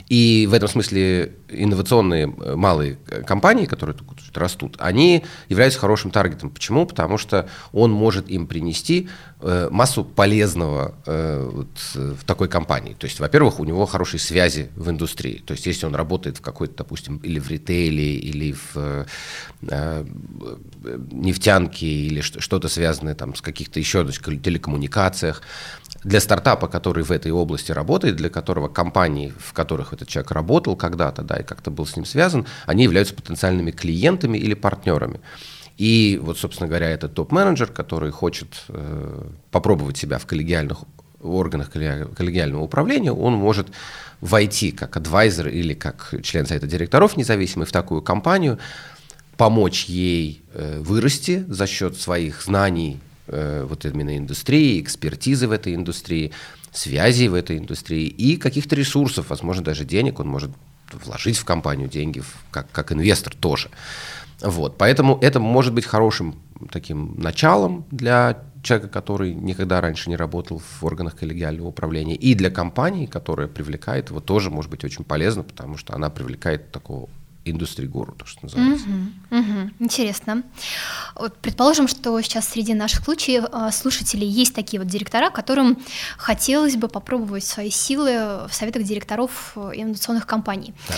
И 0.07 0.47
в 0.49 0.53
этом 0.53 0.67
смысле 0.67 1.33
инновационные 1.49 2.27
малые 2.27 2.97
компании, 3.25 3.65
которые 3.65 3.95
растут, 4.33 4.75
они 4.79 5.23
являются 5.49 5.79
хорошим 5.79 6.11
таргетом. 6.11 6.49
Почему? 6.49 6.85
Потому 6.85 7.17
что 7.17 7.49
он 7.71 7.91
может 7.91 8.29
им 8.29 8.47
принести 8.47 9.09
э, 9.39 9.69
массу 9.71 10.03
полезного 10.03 10.95
э, 11.05 11.49
вот, 11.51 11.69
в 11.93 12.23
такой 12.25 12.49
компании. 12.49 12.93
То 12.93 13.05
есть, 13.05 13.19
во-первых, 13.19 13.59
у 13.59 13.63
него 13.63 13.85
хорошие 13.85 14.19
связи 14.19 14.69
в 14.75 14.89
индустрии. 14.89 15.41
То 15.45 15.53
есть, 15.53 15.65
если 15.65 15.85
он 15.85 15.95
работает 15.95 16.37
в 16.37 16.41
какой-то, 16.41 16.75
допустим, 16.77 17.17
или 17.17 17.39
в 17.39 17.49
ритейле, 17.49 18.15
или 18.15 18.55
в 18.73 19.05
э, 19.71 20.05
нефтянке, 21.11 21.87
или 21.87 22.21
что-то 22.21 22.67
связанное 22.67 23.15
там, 23.15 23.35
с 23.35 23.41
каких-то 23.41 23.79
еще 23.79 24.05
телекоммуникациях, 24.05 25.41
для 26.03 26.19
стартапа, 26.19 26.67
который 26.67 27.03
в 27.03 27.11
этой 27.11 27.31
области 27.31 27.71
работает, 27.71 28.15
для 28.15 28.29
которого 28.29 28.67
компании, 28.67 29.33
в 29.37 29.53
которых 29.53 29.93
этот 29.93 30.07
человек 30.07 30.31
работал 30.31 30.75
когда-то, 30.75 31.21
да, 31.21 31.37
и 31.37 31.43
как-то 31.43 31.71
был 31.71 31.85
с 31.85 31.95
ним 31.95 32.05
связан, 32.05 32.45
они 32.65 32.83
являются 32.83 33.13
потенциальными 33.13 33.71
клиентами 33.71 34.37
или 34.37 34.53
партнерами. 34.53 35.21
И 35.77 36.19
вот, 36.21 36.37
собственно 36.37 36.67
говоря, 36.67 36.89
этот 36.89 37.13
топ-менеджер, 37.13 37.67
который 37.67 38.11
хочет 38.11 38.63
э, 38.67 39.23
попробовать 39.51 39.97
себя 39.97 40.17
в 40.17 40.25
коллегиальных 40.25 40.79
органах 41.21 41.69
коллегиального 41.71 42.63
управления, 42.63 43.11
он 43.11 43.33
может 43.33 43.67
войти 44.21 44.71
как 44.71 44.97
адвайзер 44.97 45.47
или 45.47 45.73
как 45.73 46.13
член 46.23 46.45
совета 46.45 46.67
директоров 46.67 47.17
независимый 47.17 47.65
в 47.65 47.71
такую 47.71 48.01
компанию, 48.01 48.59
помочь 49.37 49.85
ей 49.85 50.41
э, 50.53 50.79
вырасти 50.79 51.45
за 51.47 51.67
счет 51.67 51.99
своих 51.99 52.41
знаний 52.41 52.99
Э, 53.31 53.65
вот 53.67 53.85
именно 53.85 54.17
индустрии, 54.17 54.81
экспертизы 54.81 55.47
в 55.47 55.51
этой 55.51 55.73
индустрии, 55.73 56.31
связей 56.73 57.29
в 57.29 57.33
этой 57.33 57.57
индустрии 57.57 58.07
и 58.07 58.35
каких-то 58.35 58.75
ресурсов, 58.75 59.29
возможно, 59.29 59.63
даже 59.63 59.85
денег. 59.85 60.19
Он 60.19 60.27
может 60.27 60.51
вложить 60.91 61.37
в 61.37 61.45
компанию 61.45 61.87
деньги, 61.87 62.23
как, 62.51 62.69
как 62.71 62.91
инвестор 62.91 63.33
тоже. 63.33 63.69
Вот, 64.41 64.77
поэтому 64.77 65.17
это 65.21 65.39
может 65.39 65.73
быть 65.73 65.85
хорошим 65.85 66.35
таким 66.71 67.15
началом 67.17 67.85
для 67.91 68.43
человека, 68.63 68.89
который 68.89 69.33
никогда 69.33 69.79
раньше 69.79 70.09
не 70.09 70.17
работал 70.17 70.59
в 70.59 70.83
органах 70.83 71.15
коллегиального 71.15 71.67
управления, 71.67 72.15
и 72.15 72.33
для 72.33 72.49
компании, 72.49 73.05
которая 73.05 73.47
привлекает 73.47 74.09
его, 74.09 74.19
тоже 74.19 74.49
может 74.49 74.69
быть 74.69 74.83
очень 74.83 75.05
полезно, 75.05 75.43
потому 75.43 75.77
что 75.77 75.95
она 75.95 76.09
привлекает 76.09 76.71
такого 76.71 77.07
индустрии-гуру, 77.45 78.13
то, 78.13 78.25
что 78.25 78.43
называется. 78.43 78.85
Угу, 78.87 79.39
угу. 79.39 79.71
Интересно. 79.79 80.43
Вот 81.15 81.37
предположим, 81.37 81.87
что 81.87 82.19
сейчас 82.21 82.47
среди 82.47 82.73
наших 82.73 83.03
случаев, 83.03 83.45
а, 83.51 83.71
слушателей 83.71 84.27
есть 84.27 84.53
такие 84.53 84.79
вот 84.79 84.89
директора, 84.89 85.29
которым 85.29 85.79
хотелось 86.17 86.75
бы 86.75 86.87
попробовать 86.87 87.43
свои 87.43 87.69
силы 87.69 88.47
в 88.47 88.53
советах 88.53 88.83
директоров 88.83 89.53
э, 89.55 89.71
инновационных 89.75 90.27
компаний. 90.27 90.73
Да. 90.87 90.95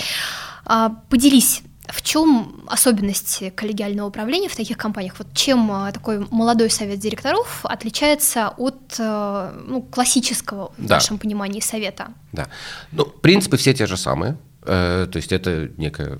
А, 0.66 0.90
поделись, 1.10 1.64
в 1.88 2.02
чем 2.02 2.64
особенности 2.68 3.50
коллегиального 3.50 4.08
управления 4.08 4.50
в 4.50 4.56
таких 4.56 4.78
компаниях? 4.78 5.16
Вот 5.18 5.28
чем 5.34 5.72
а, 5.72 5.92
такой 5.92 6.26
молодой 6.30 6.70
совет 6.70 7.00
директоров 7.00 7.66
отличается 7.66 8.50
от 8.58 8.96
э, 9.00 9.64
ну, 9.66 9.82
классического 9.82 10.74
в 10.78 10.86
да. 10.86 10.96
нашем 10.96 11.18
понимании 11.18 11.60
совета? 11.60 12.10
Да. 12.32 12.48
Ну, 12.92 13.06
принципы 13.06 13.58
все 13.58 13.74
те 13.74 13.86
же 13.86 13.98
самые. 13.98 14.38
Э, 14.62 15.08
то 15.12 15.18
есть 15.18 15.32
это 15.32 15.70
некая 15.78 16.20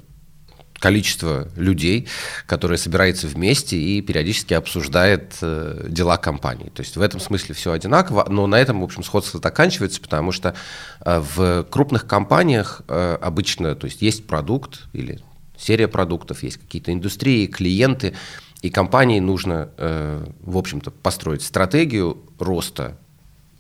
количество 0.84 1.48
людей, 1.56 2.10
которые 2.46 2.78
собираются 2.78 3.26
вместе 3.26 3.78
и 3.78 4.02
периодически 4.02 4.54
обсуждает 4.54 5.34
э, 5.42 5.86
дела 5.88 6.18
компании. 6.18 6.72
То 6.76 6.82
есть 6.82 6.98
в 6.98 7.02
этом 7.02 7.22
смысле 7.22 7.56
все 7.56 7.72
одинаково, 7.72 8.28
но 8.30 8.48
на 8.48 8.60
этом, 8.60 8.82
в 8.82 8.84
общем, 8.84 9.02
сходство 9.02 9.40
заканчивается, 9.42 10.02
потому 10.02 10.34
что 10.34 10.56
э, 11.00 11.24
в 11.36 11.64
крупных 11.72 12.06
компаниях 12.06 12.82
э, 12.90 13.18
обычно, 13.22 13.76
то 13.76 13.86
есть 13.86 14.02
есть 14.02 14.28
продукт 14.28 14.82
или 14.92 15.22
серия 15.58 15.88
продуктов, 15.88 16.44
есть 16.44 16.58
какие-то 16.58 16.92
индустрии, 16.92 17.48
клиенты, 17.48 18.14
и 18.62 18.70
компании 18.70 19.22
нужно, 19.22 19.70
э, 19.78 20.26
в 20.42 20.58
общем-то, 20.58 20.92
построить 20.92 21.44
стратегию 21.44 22.18
роста 22.40 22.98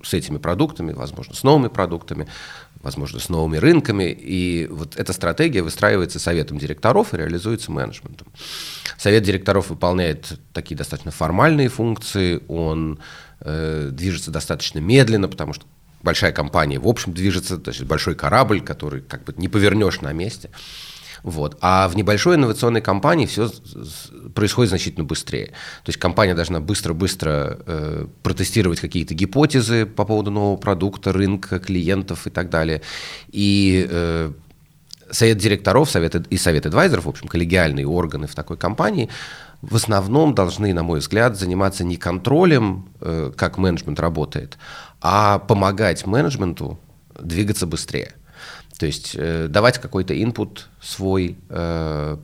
с 0.03 0.13
этими 0.13 0.39
продуктами, 0.39 0.91
возможно, 0.91 1.33
с 1.33 1.43
новыми 1.43 1.69
продуктами, 1.69 2.27
возможно, 2.83 3.19
с 3.19 3.29
новыми 3.29 3.57
рынками. 3.57 4.11
И 4.11 4.67
вот 4.69 4.97
эта 4.97 5.13
стратегия 5.13 5.63
выстраивается 5.63 6.19
советом 6.19 6.59
директоров 6.59 7.13
и 7.13 7.17
реализуется 7.17 7.71
менеджментом. 7.71 8.27
Совет 8.97 9.23
директоров 9.23 9.69
выполняет 9.69 10.37
такие 10.51 10.75
достаточно 10.75 11.11
формальные 11.11 11.69
функции, 11.69 12.41
он 12.47 12.99
э, 13.39 13.89
движется 13.91 14.31
достаточно 14.31 14.79
медленно, 14.79 15.27
потому 15.27 15.53
что 15.53 15.65
большая 16.03 16.33
компания, 16.33 16.77
в 16.77 16.87
общем, 16.87 17.13
движется, 17.13 17.57
то 17.57 17.71
есть 17.71 17.81
большой 17.83 18.15
корабль, 18.15 18.61
который 18.61 19.01
как 19.01 19.23
бы 19.23 19.33
не 19.37 19.47
повернешь 19.47 20.01
на 20.01 20.11
месте. 20.11 20.49
Вот. 21.23 21.57
А 21.61 21.87
в 21.87 21.95
небольшой 21.95 22.35
инновационной 22.35 22.81
компании 22.81 23.25
все 23.25 23.49
происходит 24.35 24.69
значительно 24.69 25.05
быстрее. 25.05 25.47
То 25.47 25.89
есть 25.89 25.97
компания 25.97 26.35
должна 26.35 26.59
быстро-быстро 26.59 27.59
э, 27.65 28.07
протестировать 28.21 28.81
какие-то 28.81 29.13
гипотезы 29.13 29.85
по 29.85 30.03
поводу 30.03 30.31
нового 30.31 30.57
продукта, 30.57 31.13
рынка, 31.13 31.59
клиентов 31.59 32.27
и 32.27 32.29
так 32.29 32.49
далее. 32.49 32.81
И 33.29 33.87
э, 33.89 34.31
совет 35.11 35.37
директоров 35.37 35.89
совет, 35.89 36.15
и 36.15 36.37
совет 36.37 36.65
адвайзеров, 36.65 37.05
в 37.05 37.09
общем, 37.09 37.27
коллегиальные 37.29 37.87
органы 37.87 38.27
в 38.27 38.35
такой 38.35 38.57
компании, 38.57 39.09
в 39.61 39.75
основном 39.75 40.35
должны, 40.35 40.73
на 40.73 40.83
мой 40.83 40.99
взгляд, 40.99 41.37
заниматься 41.37 41.85
не 41.85 41.95
контролем, 41.95 42.89
э, 42.99 43.31
как 43.35 43.57
менеджмент 43.57 43.99
работает, 43.99 44.57
а 44.99 45.39
помогать 45.39 46.05
менеджменту 46.05 46.79
двигаться 47.17 47.65
быстрее. 47.65 48.13
То 48.83 48.87
есть 48.87 49.15
э, 49.15 49.47
давать 49.47 49.79
какой-то 49.79 50.13
инпут 50.21 50.67
свой, 50.81 51.37
э, 51.47 52.17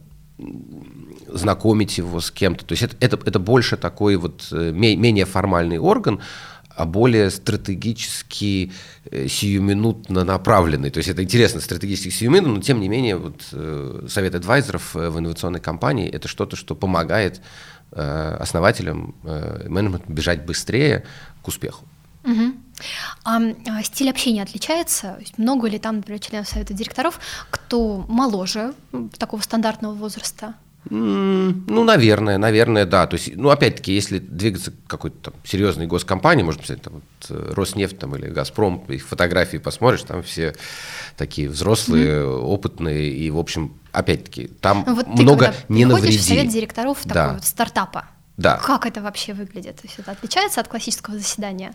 знакомить 1.29 1.97
его 1.97 2.19
с 2.19 2.31
кем-то. 2.31 2.65
То 2.65 2.73
есть 2.73 2.83
это, 2.83 2.97
это, 2.99 3.17
это 3.25 3.39
больше 3.39 3.77
такой 3.77 4.17
вот 4.17 4.49
э, 4.51 4.73
менее 4.73 5.23
формальный 5.23 5.77
орган, 5.77 6.19
а 6.67 6.85
более 6.85 7.29
стратегически 7.29 8.73
э, 9.09 9.29
сиюминутно 9.29 10.25
направленный. 10.25 10.89
То 10.89 10.97
есть 10.97 11.07
это 11.07 11.23
интересно, 11.23 11.61
стратегически 11.61 12.09
сиюминутно, 12.09 12.55
но 12.55 12.61
тем 12.61 12.81
не 12.81 12.89
менее 12.89 13.15
вот, 13.15 13.47
э, 13.53 14.07
совет 14.09 14.35
адвайзеров 14.35 14.95
в 14.95 15.17
инновационной 15.17 15.61
компании– 15.61 16.09
это 16.11 16.27
что-то, 16.27 16.57
что 16.57 16.75
помогает 16.75 17.39
основателям 17.91 19.15
менеджменту 19.23 20.11
бежать 20.11 20.45
быстрее 20.45 21.05
к 21.41 21.47
успеху. 21.47 21.85
Угу. 22.29 22.53
А, 23.25 23.39
а 23.39 23.83
стиль 23.83 24.09
общения 24.09 24.43
отличается? 24.43 25.19
Много 25.37 25.67
ли 25.67 25.79
там, 25.79 25.97
например, 25.97 26.19
членов 26.19 26.47
совета 26.47 26.73
директоров, 26.73 27.19
кто 27.49 28.05
моложе 28.07 28.73
такого 29.17 29.41
стандартного 29.41 29.93
возраста? 29.93 30.55
Ну, 30.89 31.83
наверное, 31.83 32.37
наверное, 32.37 32.85
да. 32.85 33.05
То 33.05 33.17
есть, 33.17 33.35
ну, 33.35 33.49
опять-таки, 33.49 33.93
если 33.93 34.17
двигаться 34.17 34.71
к 34.71 34.75
какой-то 34.87 35.31
там 35.31 35.33
серьезной 35.43 35.87
госкомпании, 35.87 36.41
может 36.41 36.61
быть, 36.65 36.81
там, 36.81 36.93
вот, 36.93 37.03
э, 37.29 37.53
Роснефть 37.53 37.99
там, 37.99 38.15
или 38.15 38.27
Газпром, 38.29 38.85
их 38.87 39.05
фотографии 39.05 39.57
посмотришь, 39.57 40.03
там 40.03 40.23
все 40.23 40.55
такие 41.17 41.49
взрослые, 41.49 42.21
mm-hmm. 42.21 42.39
опытные, 42.39 43.11
и, 43.11 43.29
в 43.29 43.37
общем, 43.37 43.77
опять-таки, 43.91 44.47
там 44.47 44.85
вот 44.85 45.07
много 45.07 45.53
ты, 45.67 45.73
не 45.73 45.85
навреди. 45.85 46.17
в 46.17 46.21
совет 46.21 46.47
директоров 46.47 46.99
да. 47.03 47.13
такого 47.13 47.33
вот 47.35 47.45
стартапа. 47.45 48.05
Да. 48.37 48.57
Как 48.57 48.85
это 48.85 49.01
вообще 49.01 49.33
выглядит? 49.33 49.75
То 49.75 49.81
есть 49.83 49.99
это 49.99 50.11
отличается 50.11 50.61
от 50.61 50.69
классического 50.69 51.17
заседания? 51.17 51.73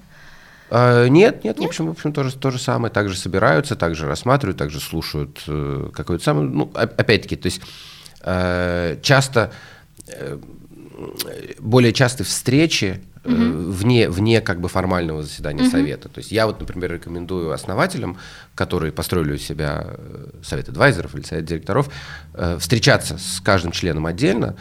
А, 0.71 1.07
нет, 1.09 1.45
нет, 1.45 1.59
нет, 1.59 1.59
в 1.59 1.65
общем, 1.65 1.87
в 1.87 1.91
общем, 1.91 2.13
то 2.13 2.25
же, 2.25 2.37
то 2.37 2.51
же 2.51 2.59
самое, 2.59 2.93
также 2.93 3.17
собираются, 3.17 3.77
также 3.77 4.07
рассматривают, 4.07 4.59
также 4.59 4.81
слушают 4.81 5.43
э, 5.47 5.91
какое-то 5.93 6.25
самое, 6.25 6.49
ну, 6.49 6.71
опять-таки, 6.75 7.37
то 7.37 7.47
есть 7.47 7.61
э, 8.23 8.99
часто, 9.03 9.53
э, 10.07 10.39
более 11.59 11.93
частые 11.93 12.27
встречи 12.27 13.03
угу. 13.25 13.35
вне, 13.35 14.09
вне 14.09 14.41
как 14.41 14.61
бы 14.61 14.69
формального 14.69 15.23
заседания 15.23 15.63
угу. 15.63 15.71
совета. 15.71 16.09
То 16.09 16.19
есть 16.19 16.33
я 16.33 16.47
вот, 16.47 16.61
например, 16.61 16.93
рекомендую 16.93 17.53
основателям, 17.53 18.17
которые 18.55 18.93
построили 18.93 19.35
у 19.35 19.39
себя 19.39 19.97
совет 20.43 20.69
адвайзеров 20.69 21.15
или 21.15 21.23
совет 21.23 21.45
директоров, 21.45 21.91
встречаться 22.59 23.19
с 23.19 23.41
каждым 23.41 23.73
членом 23.73 24.07
отдельно, 24.07 24.57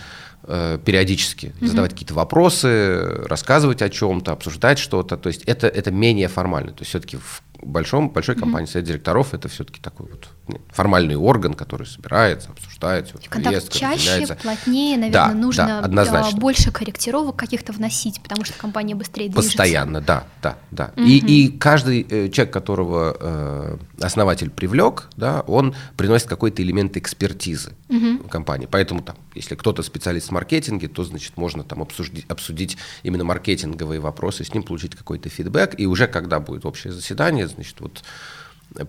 периодически 0.46 1.48
mm-hmm. 1.48 1.68
задавать 1.68 1.92
какие-то 1.92 2.14
вопросы, 2.14 3.24
рассказывать 3.26 3.82
о 3.82 3.90
чем-то, 3.90 4.34
обсуждать 4.34 4.78
что-то. 4.78 5.18
То 5.18 5.28
есть 5.28 5.44
это, 5.44 5.68
это 5.68 5.92
менее 5.92 6.28
формально. 6.28 6.72
То 6.72 6.82
есть 6.82 6.90
все-таки 6.90 7.18
в 7.18 7.42
большом, 7.62 8.10
большой 8.10 8.36
компании 8.36 8.68
совет 8.68 8.88
директоров 8.88 9.34
это 9.34 9.48
все-таки 9.48 9.80
такой 9.80 10.08
вот 10.12 10.28
формальный 10.72 11.16
орган, 11.16 11.54
который 11.54 11.88
собирается, 11.88 12.50
обсуждает, 12.50 13.08
все, 13.08 13.18
Контакт 13.30 13.72
чаще, 13.72 14.28
плотнее, 14.42 14.98
наверное, 14.98 15.30
да, 15.30 15.34
нужно 15.34 15.66
да, 15.66 15.80
однозначно. 15.80 16.38
больше 16.38 16.72
корректировок 16.72 17.38
каких-то 17.38 17.72
вносить, 17.72 18.22
потому 18.22 18.44
что 18.44 18.58
компания 18.58 18.94
быстрее 18.94 19.30
движется. 19.30 19.58
Постоянно, 19.58 20.02
да, 20.02 20.26
да, 20.42 20.58
да. 20.72 20.92
Угу. 20.98 21.06
И, 21.06 21.18
и 21.18 21.58
каждый 21.58 22.06
э, 22.10 22.30
человек, 22.30 22.54
которого 22.54 23.16
э, 23.18 23.78
основатель 24.02 24.50
привлек, 24.50 25.10
да, 25.16 25.42
он 25.42 25.76
приносит 25.96 26.28
какой-то 26.28 26.62
элемент 26.62 26.98
экспертизы 26.98 27.74
угу. 27.88 28.28
компании. 28.28 28.68
Поэтому 28.70 29.02
там, 29.02 29.16
если 29.36 29.56
кто-то 29.56 29.82
специалист 29.82 30.28
в 30.28 30.32
маркетинге, 30.32 30.90
то, 30.90 31.06
значит, 31.06 31.38
можно 31.38 31.64
там 31.64 31.82
обсудить, 31.82 32.26
обсудить 32.28 32.78
именно 33.04 33.24
маркетинговые 33.24 34.02
вопросы, 34.02 34.44
с 34.44 34.54
ним 34.54 34.64
получить 34.64 34.96
какой-то 34.96 35.30
фидбэк, 35.30 35.80
и 35.80 35.86
уже 35.86 36.08
когда 36.08 36.42
будет 36.42 36.66
общее 36.66 36.92
заседание, 36.92 37.48
значит, 37.48 37.80
вот 37.80 38.04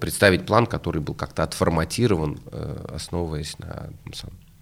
представить 0.00 0.46
план, 0.46 0.66
который 0.66 1.00
был 1.00 1.14
как-то 1.14 1.42
отформатирован, 1.42 2.40
основываясь 2.92 3.58
на 3.58 3.90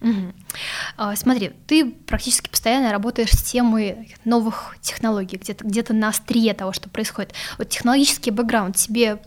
Угу. 0.01 1.15
Смотри, 1.15 1.53
ты 1.69 1.91
практически 1.93 2.51
постоянно 2.51 2.91
работаешь 2.91 3.31
с 3.31 3.43
темой 3.43 4.17
новых 4.25 4.77
технологий, 4.81 5.37
где-то 5.37 5.65
где 5.65 5.85
на 5.93 6.09
острие 6.09 6.55
того, 6.55 6.73
что 6.73 6.89
происходит. 6.89 7.35
Вот 7.57 7.69
технологический 7.69 8.33
бэкграунд 8.33 8.75
тебе 8.77 9.23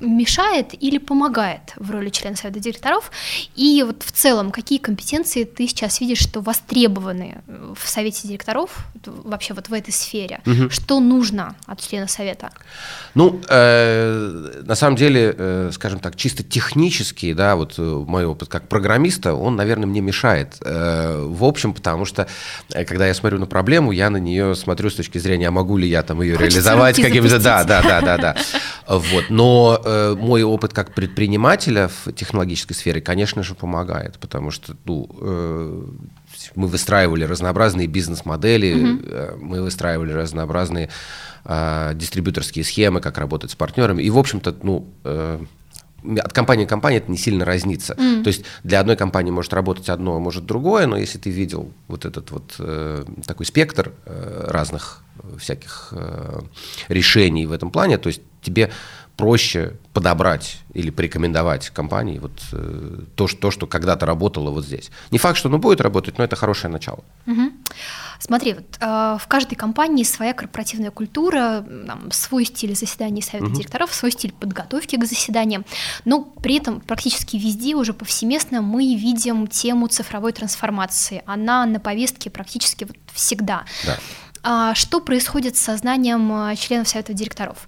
мешает 0.00 0.74
или 0.80 0.98
помогает 0.98 1.72
в 1.76 1.90
роли 1.90 2.10
члена 2.10 2.36
совета 2.36 2.60
директоров? 2.60 3.10
И 3.56 3.82
вот 3.86 4.02
в 4.02 4.12
целом, 4.12 4.50
какие 4.50 4.78
компетенции 4.78 5.44
ты 5.44 5.66
сейчас 5.66 6.00
видишь, 6.00 6.18
что 6.18 6.40
востребованы 6.40 7.42
в 7.46 7.88
совете 7.88 8.28
директоров, 8.28 8.86
вообще 9.04 9.54
вот 9.54 9.68
в 9.68 9.72
этой 9.72 9.92
сфере? 9.92 10.40
Угу. 10.46 10.70
Что 10.70 11.00
нужно 11.00 11.56
от 11.66 11.80
члена 11.80 12.06
совета? 12.06 12.50
Ну, 13.14 13.40
э, 13.48 14.62
на 14.64 14.74
самом 14.74 14.96
деле, 14.96 15.34
э, 15.36 15.70
скажем 15.72 15.98
так, 16.00 16.16
чисто 16.16 16.42
технический, 16.42 17.34
да, 17.34 17.56
вот 17.56 17.74
э, 17.78 17.82
мой 17.82 18.24
опыт 18.24 18.48
как 18.48 18.68
программиста, 18.68 19.34
он, 19.34 19.56
наверное, 19.56 19.86
мне 19.86 20.00
мешает. 20.00 20.56
Э, 20.60 21.24
в 21.26 21.44
общем, 21.44 21.74
потому 21.74 22.04
что, 22.04 22.26
э, 22.72 22.84
когда 22.84 23.06
я 23.06 23.14
смотрю 23.14 23.38
на 23.38 23.46
проблему, 23.46 23.92
я 23.92 24.10
на 24.10 24.18
нее 24.18 24.54
смотрю 24.54 24.90
с 24.90 24.94
точки 24.94 25.18
зрения, 25.18 25.48
а 25.48 25.50
могу 25.50 25.76
ли 25.76 25.88
я 25.88 26.02
там 26.02 26.22
ее 26.22 26.36
Хочется 26.36 26.58
реализовать 26.58 27.00
каким-то... 27.00 27.38
Да, 27.38 27.64
да, 27.64 27.82
да, 27.82 28.00
да, 28.00 28.18
да. 28.18 28.36
Вот. 28.88 29.26
Но 29.28 29.80
э, 29.88 30.14
мой 30.14 30.42
опыт 30.42 30.72
как 30.72 30.94
предпринимателя 30.94 31.88
в 31.88 32.12
технологической 32.12 32.76
сфере, 32.76 33.00
конечно 33.00 33.42
же, 33.42 33.54
помогает, 33.54 34.18
потому 34.18 34.50
что 34.50 34.76
ну, 34.84 35.08
э, 35.20 35.84
мы 36.54 36.68
выстраивали 36.68 37.24
разнообразные 37.24 37.86
бизнес-модели, 37.86 38.74
mm-hmm. 38.74 39.38
мы 39.40 39.62
выстраивали 39.62 40.12
разнообразные 40.12 40.90
э, 41.44 41.92
дистрибьюторские 41.94 42.64
схемы, 42.64 43.00
как 43.00 43.18
работать 43.18 43.50
с 43.50 43.54
партнерами. 43.54 44.02
И, 44.02 44.10
в 44.10 44.18
общем-то, 44.18 44.56
ну, 44.62 44.86
э, 45.04 45.40
от 46.04 46.32
компании 46.32 46.64
к 46.64 46.68
компании 46.68 46.98
это 46.98 47.10
не 47.10 47.16
сильно 47.16 47.44
разнится. 47.44 47.94
Mm. 47.94 48.22
То 48.22 48.28
есть 48.28 48.44
для 48.62 48.80
одной 48.80 48.96
компании 48.96 49.30
может 49.30 49.52
работать 49.52 49.88
одно, 49.88 50.16
а 50.16 50.18
может 50.18 50.46
другое, 50.46 50.86
но 50.86 50.96
если 50.96 51.18
ты 51.18 51.30
видел 51.30 51.72
вот 51.88 52.04
этот 52.04 52.30
вот 52.30 52.54
э, 52.58 53.04
такой 53.26 53.46
спектр 53.46 53.92
э, 54.06 54.44
разных 54.48 55.02
всяких 55.38 55.88
э, 55.92 56.40
решений 56.88 57.46
в 57.46 57.52
этом 57.52 57.70
плане, 57.70 57.98
то 57.98 58.08
есть 58.08 58.22
тебе 58.42 58.70
проще 59.18 59.72
подобрать 59.92 60.58
или 60.74 60.90
порекомендовать 60.90 61.70
компании 61.70 62.20
вот 62.20 62.40
э, 62.52 63.00
то, 63.16 63.26
что, 63.26 63.40
то, 63.40 63.50
что 63.50 63.66
когда-то 63.66 64.06
работало 64.06 64.50
вот 64.50 64.64
здесь. 64.64 64.90
Не 65.10 65.18
факт, 65.18 65.36
что 65.36 65.48
оно 65.48 65.58
будет 65.58 65.80
работать, 65.80 66.18
но 66.18 66.24
это 66.24 66.36
хорошее 66.36 66.72
начало. 66.72 67.02
Угу. 67.26 67.50
Смотри, 68.20 68.54
вот 68.54 68.78
э, 68.80 69.18
в 69.20 69.26
каждой 69.26 69.56
компании 69.56 70.04
своя 70.04 70.34
корпоративная 70.34 70.92
культура, 70.92 71.66
там, 71.86 72.12
свой 72.12 72.44
стиль 72.44 72.76
заседаний 72.76 73.20
совета 73.20 73.46
угу. 73.46 73.56
директоров, 73.56 73.92
свой 73.92 74.12
стиль 74.12 74.32
подготовки 74.32 74.94
к 74.94 75.04
заседаниям, 75.04 75.64
но 76.04 76.22
при 76.22 76.58
этом 76.58 76.80
практически 76.80 77.36
везде 77.36 77.74
уже 77.74 77.94
повсеместно 77.94 78.62
мы 78.62 78.94
видим 78.94 79.48
тему 79.48 79.88
цифровой 79.88 80.32
трансформации. 80.32 81.24
Она 81.26 81.66
на 81.66 81.80
повестке 81.80 82.30
практически 82.30 82.84
вот 82.84 82.96
всегда. 83.12 83.64
Да. 83.84 83.98
А 84.42 84.74
что 84.74 85.00
происходит 85.00 85.56
с 85.56 85.60
сознанием 85.60 86.32
э, 86.32 86.56
членов 86.56 86.88
совета 86.88 87.12
директоров? 87.12 87.66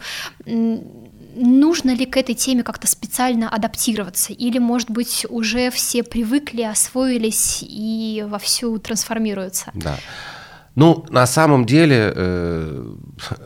Нужно 1.34 1.94
ли 1.94 2.06
к 2.06 2.16
этой 2.16 2.34
теме 2.34 2.62
как-то 2.62 2.87
специально 2.87 3.49
адаптироваться? 3.49 4.32
Или, 4.32 4.58
может 4.58 4.90
быть, 4.90 5.26
уже 5.28 5.70
все 5.70 6.02
привыкли, 6.02 6.62
освоились 6.62 7.64
и 7.66 8.25
вовсю 8.28 8.78
трансформируются? 8.78 9.70
Да. 9.75 9.99
Ну, 10.76 11.04
на 11.10 11.26
самом 11.26 11.66
деле, 11.66 12.12
э, 12.14 12.94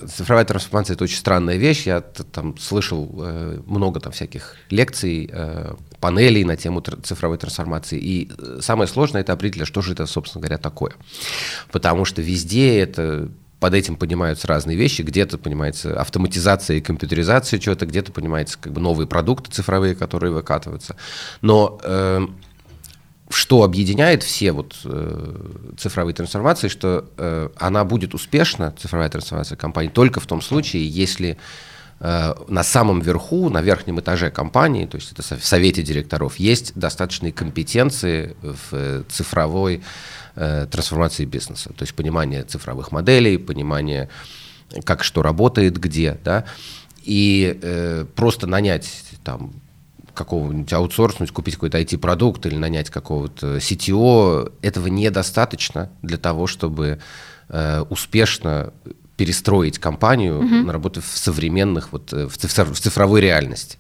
цифровая 0.07 0.45
трансформация– 0.45 0.95
это 0.97 1.05
очень 1.05 1.17
странная 1.17 1.57
вещь. 1.57 1.87
Я 1.87 2.01
там 2.01 2.57
слышал 2.59 3.11
э, 3.19 3.61
много 3.67 3.99
там 3.99 4.13
всяких 4.13 4.57
лекций, 4.71 5.31
э, 5.33 5.75
панелей 6.01 6.45
на 6.45 6.57
тему 6.57 6.83
цифровой 7.03 7.39
трансформации. 7.39 7.99
И 7.99 8.31
э, 8.31 8.59
самое 8.61 8.87
сложное– 8.87 9.21
это 9.23 9.33
определить, 9.33 9.67
что 9.67 9.81
же 9.81 9.95
это, 9.95 10.07
собственно 10.07 10.43
говоря, 10.43 10.59
такое. 10.59 10.93
Потому 11.73 12.05
что 12.05 12.21
везде 12.21 12.79
это 12.79 13.31
под 13.65 13.73
этим 13.73 13.97
понимаются 13.97 14.47
разные 14.47 14.77
вещи. 14.77 15.01
Где-то 15.01 15.39
понимается 15.39 15.99
автоматизация 15.99 16.77
и 16.77 16.81
компьютеризация 16.83 17.59
чего-то, 17.59 17.87
где-то 17.87 18.13
понимается 18.13 18.59
как 18.61 18.75
бы 18.75 18.81
новые 18.83 19.07
продукты 19.07 19.51
цифровые, 19.51 19.95
которые 19.95 20.35
выкатываются. 20.35 20.97
Но 21.41 21.81
э, 21.83 22.27
что 23.31 23.63
объединяет 23.63 24.23
все 24.23 24.53
вот 24.53 24.77
э, 24.85 25.37
цифровые 25.79 26.15
трансформации, 26.15 26.69
что 26.69 27.07
э, 27.17 27.49
она 27.57 27.85
будет 27.85 28.13
успешна, 28.13 28.75
цифровая 28.79 29.09
трансформация 29.09 29.57
компании, 29.57 29.89
только 29.89 30.21
в 30.21 30.27
том 30.27 30.43
случае, 30.43 30.87
если 30.87 31.39
э, 32.01 32.35
на 32.49 32.65
самом 32.65 33.01
верху, 33.01 33.49
на 33.49 33.63
верхнем 33.63 33.99
этаже 33.99 34.31
компании, 34.31 34.85
то 34.85 34.97
есть 34.97 35.11
это 35.13 35.23
в 35.39 35.43
совете 35.43 35.83
директоров, 35.83 36.37
есть 36.37 36.75
достаточные 36.75 37.33
компетенции 37.33 38.37
в 38.43 38.59
э, 38.73 39.03
цифровой 39.09 39.83
э, 40.37 40.67
трансформации 40.71 41.25
бизнеса. 41.25 41.71
То 41.71 41.83
есть 41.83 41.95
понимание 41.95 42.43
цифровых 42.45 42.93
моделей, 42.93 43.39
понимание, 43.39 44.09
как 44.85 45.05
что 45.05 45.23
работает, 45.23 45.79
где, 45.79 46.19
да, 46.25 46.45
и 47.03 47.59
э, 47.61 48.07
просто 48.15 48.47
нанять 48.47 48.91
там 49.23 49.53
какого-нибудь 50.15 50.73
аутсорснуть, 50.73 51.33
купить 51.33 51.55
какой-то 51.55 51.79
IT-продукт 51.79 52.47
или 52.47 52.57
нанять 52.57 52.89
какого-то 52.89 53.57
CTO, 53.57 54.53
этого 54.63 54.87
недостаточно 54.87 55.91
для 56.03 56.19
того, 56.19 56.47
чтобы 56.47 57.01
э, 57.49 57.85
успешно 57.91 58.73
перестроить 59.17 59.79
компанию 59.79 60.41
mm-hmm. 60.41 60.65
на 60.65 60.73
работу 60.73 61.01
в 61.01 61.19
современных, 61.19 61.93
вот, 61.93 62.13
э, 62.13 62.27
в 62.27 62.37
цифровой 62.37 63.21
реальности. 63.21 63.79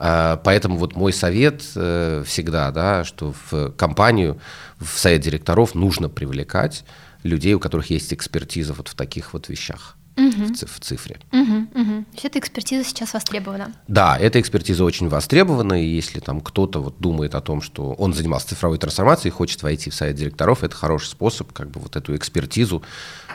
А, 0.00 0.36
поэтому 0.36 0.76
вот 0.76 0.94
мой 0.94 1.12
совет 1.12 1.62
э, 1.74 2.22
всегда, 2.24 2.70
да, 2.70 3.04
что 3.04 3.34
в 3.50 3.72
компанию, 3.72 4.40
в 4.78 4.98
совет 4.98 5.22
директоров 5.22 5.74
нужно 5.74 6.08
привлекать 6.08 6.84
людей, 7.24 7.54
у 7.54 7.58
которых 7.58 7.90
есть 7.90 8.14
экспертиза 8.14 8.74
вот 8.74 8.88
в 8.88 8.94
таких 8.94 9.32
вот 9.32 9.48
вещах. 9.48 9.96
Угу. 10.16 10.54
В, 10.66 10.80
цифре. 10.80 11.16
Угу, 11.32 11.80
угу. 11.80 12.04
То 12.04 12.12
есть 12.14 12.24
эта 12.24 12.38
экспертиза 12.40 12.84
сейчас 12.84 13.14
востребована? 13.14 13.72
Да, 13.86 14.18
эта 14.18 14.40
экспертиза 14.40 14.82
очень 14.82 15.08
востребована, 15.08 15.80
и 15.80 15.86
если 15.86 16.18
там 16.18 16.40
кто-то 16.40 16.82
вот 16.82 16.98
думает 16.98 17.36
о 17.36 17.40
том, 17.40 17.62
что 17.62 17.92
он 17.92 18.12
занимался 18.14 18.48
цифровой 18.48 18.78
трансформацией 18.78 19.30
и 19.30 19.34
хочет 19.34 19.62
войти 19.62 19.90
в 19.90 19.94
совет 19.94 20.16
директоров, 20.16 20.64
это 20.64 20.74
хороший 20.74 21.06
способ 21.06 21.52
как 21.52 21.70
бы 21.70 21.78
вот 21.78 21.94
эту 21.94 22.16
экспертизу 22.16 22.82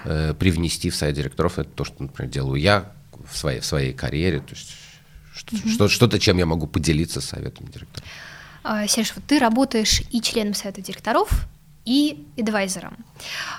э, 0.03 0.33
привнести 0.33 0.89
в 0.89 0.95
совет 0.97 1.15
директоров. 1.15 1.57
Это 1.57 1.69
то, 1.69 1.85
что, 1.85 2.03
например, 2.03 2.29
делаю 2.29 2.59
я 2.59 2.91
в 3.31 3.37
своей, 3.37 3.61
в 3.61 3.65
своей 3.65 3.93
карьере. 3.93 4.39
То 4.39 4.53
есть 4.53 4.73
что, 5.33 5.87
что-то, 5.87 6.19
чем 6.19 6.37
я 6.37 6.45
могу 6.45 6.67
поделиться 6.67 7.21
с 7.21 7.25
советом 7.25 7.67
директора. 7.67 8.05
А, 8.63 8.87
Сереж, 8.87 9.13
вот 9.15 9.25
ты 9.25 9.39
работаешь 9.39 10.01
и 10.11 10.21
членом 10.21 10.53
совета 10.53 10.81
директоров, 10.81 11.47
и 11.85 12.25
адвайзером. 12.37 12.97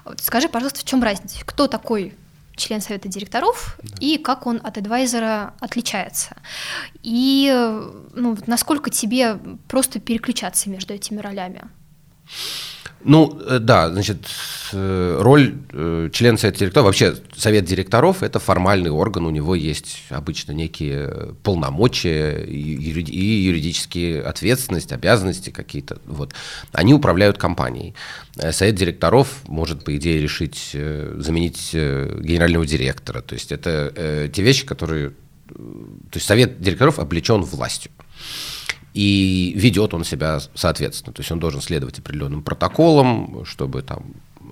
Вот 0.04 0.20
скажи, 0.20 0.48
пожалуйста, 0.48 0.80
в 0.80 0.84
чем 0.84 1.02
разница? 1.02 1.44
Кто 1.44 1.66
такой 1.66 2.14
член 2.56 2.80
совета 2.80 3.08
директоров 3.08 3.78
да. 3.82 3.96
и 4.00 4.16
как 4.16 4.46
он 4.46 4.60
от 4.62 4.78
адвайзера 4.78 5.54
отличается? 5.60 6.36
И 7.02 7.52
ну, 8.14 8.38
насколько 8.46 8.90
тебе 8.90 9.38
просто 9.68 10.00
переключаться 10.00 10.70
между 10.70 10.94
этими 10.94 11.18
ролями? 11.18 11.62
Ну, 13.04 13.38
э, 13.46 13.58
да, 13.58 13.90
значит, 13.90 14.26
э, 14.72 15.18
роль 15.20 15.54
э, 15.72 16.08
члена 16.10 16.38
совета 16.38 16.60
директоров, 16.60 16.86
вообще 16.86 17.14
совет 17.36 17.66
директоров– 17.66 18.22
это 18.22 18.38
формальный 18.38 18.90
орган, 18.90 19.26
у 19.26 19.30
него 19.30 19.54
есть 19.54 20.02
обычно 20.08 20.52
некие 20.52 21.34
полномочия 21.42 22.42
и 22.42 22.58
юридические 22.58 24.22
ответственность, 24.22 24.90
обязанности 24.92 25.50
какие-то. 25.50 25.98
Вот. 26.06 26.32
Они 26.72 26.94
управляют 26.94 27.36
компанией. 27.36 27.94
Совет 28.52 28.74
директоров 28.74 29.42
может, 29.46 29.84
по 29.84 29.94
идее, 29.96 30.22
решить 30.22 30.70
заменить 30.72 31.70
генерального 31.72 32.66
директора. 32.66 33.20
То 33.20 33.34
есть 33.34 33.52
это 33.52 34.30
те 34.32 34.42
вещи, 34.42 34.66
которые… 34.66 35.10
То 35.48 36.14
есть 36.14 36.26
совет 36.26 36.60
директоров 36.60 36.98
облечен 36.98 37.42
властью 37.42 37.92
и 38.94 39.52
ведет 39.56 39.92
он 39.92 40.04
себя 40.04 40.40
соответственно. 40.54 41.12
То 41.12 41.20
есть 41.20 41.30
он 41.32 41.40
должен 41.40 41.60
следовать 41.60 41.98
определенным 41.98 42.42
протоколам, 42.42 43.44
чтобы 43.44 43.82
там 43.82 44.04
э, 44.40 44.44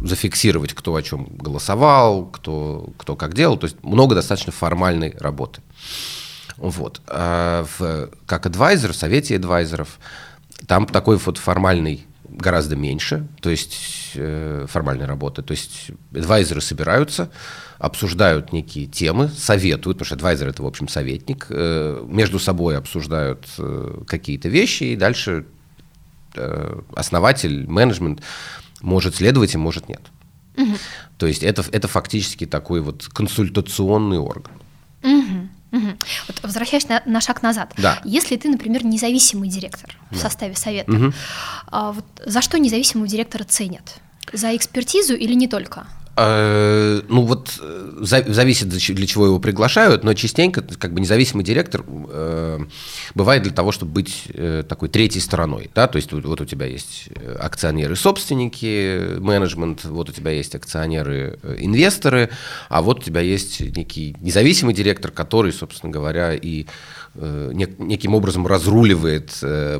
зафиксировать, 0.00 0.72
кто 0.74 0.94
о 0.94 1.02
чем 1.02 1.24
голосовал, 1.36 2.26
кто, 2.26 2.88
кто 2.96 3.16
как 3.16 3.34
делал. 3.34 3.56
То 3.56 3.64
есть 3.64 3.76
много 3.82 4.14
достаточно 4.14 4.52
формальной 4.52 5.14
работы. 5.18 5.60
Вот. 6.56 7.00
А 7.08 7.66
в, 7.78 8.10
как 8.26 8.46
адвайзер, 8.46 8.92
в 8.92 8.96
совете 8.96 9.36
адвайзеров, 9.36 9.98
там 10.68 10.86
такой 10.86 11.16
вот 11.16 11.38
формальный 11.38 12.06
гораздо 12.34 12.76
меньше, 12.76 13.26
то 13.40 13.50
есть 13.50 14.12
э, 14.14 14.66
формальной 14.68 15.06
работы. 15.06 15.42
То 15.42 15.52
есть 15.52 15.90
адвайзеры 16.12 16.60
собираются, 16.60 17.30
обсуждают 17.78 18.52
некие 18.52 18.86
темы, 18.86 19.28
советуют, 19.28 19.98
потому 19.98 20.06
что 20.06 20.14
адвайзер 20.16 20.48
это, 20.48 20.62
в 20.62 20.66
общем, 20.66 20.88
советник, 20.88 21.46
э, 21.48 22.04
между 22.06 22.38
собой 22.38 22.76
обсуждают 22.76 23.46
э, 23.58 24.02
какие-то 24.06 24.48
вещи, 24.48 24.84
и 24.84 24.96
дальше 24.96 25.46
э, 26.34 26.80
основатель, 26.94 27.66
менеджмент 27.68 28.22
может 28.80 29.16
следовать 29.16 29.54
и 29.54 29.58
может 29.58 29.88
нет. 29.88 30.02
Угу. 30.56 30.76
То 31.18 31.26
есть 31.26 31.42
это, 31.42 31.64
это 31.72 31.88
фактически 31.88 32.46
такой 32.46 32.80
вот 32.80 33.08
консультационный 33.12 34.18
орган. 34.18 34.52
Угу. 35.02 35.48
Угу. 35.94 36.06
Вот 36.28 36.42
возвращаясь 36.42 36.88
на, 36.88 37.02
на 37.06 37.20
шаг 37.20 37.42
назад, 37.42 37.72
Да. 37.76 38.00
если 38.04 38.36
ты, 38.36 38.48
например, 38.48 38.84
независимый 38.84 39.48
директор 39.48 39.96
в 40.10 40.16
составе 40.16 40.54
совета, 40.56 40.90
Мгм. 40.90 41.14
а 41.68 41.92
вот 41.92 42.04
за 42.24 42.40
что 42.42 42.58
независимого 42.58 43.08
директора 43.08 43.44
ценят? 43.44 43.96
За 44.32 44.54
экспертизу 44.56 45.14
или 45.14 45.34
не 45.34 45.48
только? 45.48 45.86
Э, 46.16 47.00
Ну 47.08 47.22
вот 47.22 47.58
э, 47.60 47.92
за- 48.02 48.24
зависит, 48.32 48.68
для 48.68 49.06
чего 49.06 49.26
его 49.26 49.38
приглашают, 49.40 50.04
но 50.04 50.14
частенько 50.14 50.62
как 50.62 50.92
бы 50.92 51.00
независимый 51.00 51.44
директор 51.44 51.84
э, 51.88 52.60
бывает 53.14 53.42
для 53.42 53.52
того, 53.52 53.72
чтобы 53.72 53.92
быть 53.92 54.28
такой 54.68 54.88
третьей 54.88 55.20
стороной. 55.20 55.70
Да? 55.74 55.86
То 55.88 55.96
есть 55.96 56.12
вот, 56.12 56.40
у 56.40 56.44
тебя 56.44 56.66
есть 56.66 57.08
э, 57.10 57.36
акционеры-собственники, 57.40 59.18
менеджмент, 59.18 59.84
вот 59.84 60.08
у 60.08 60.12
тебя 60.12 60.30
есть 60.30 60.54
акционеры-инвесторы, 60.54 62.30
а 62.68 62.82
вот 62.82 63.00
у 63.00 63.02
тебя 63.02 63.20
есть 63.20 63.60
некий 63.76 64.16
независимый 64.20 64.74
директор, 64.74 65.10
который, 65.10 65.52
собственно 65.52 65.92
говоря, 65.92 66.34
и 66.34 66.66
нек- 67.16 67.76
неким 67.78 68.14
образом 68.14 68.46
разруливает 68.46 69.30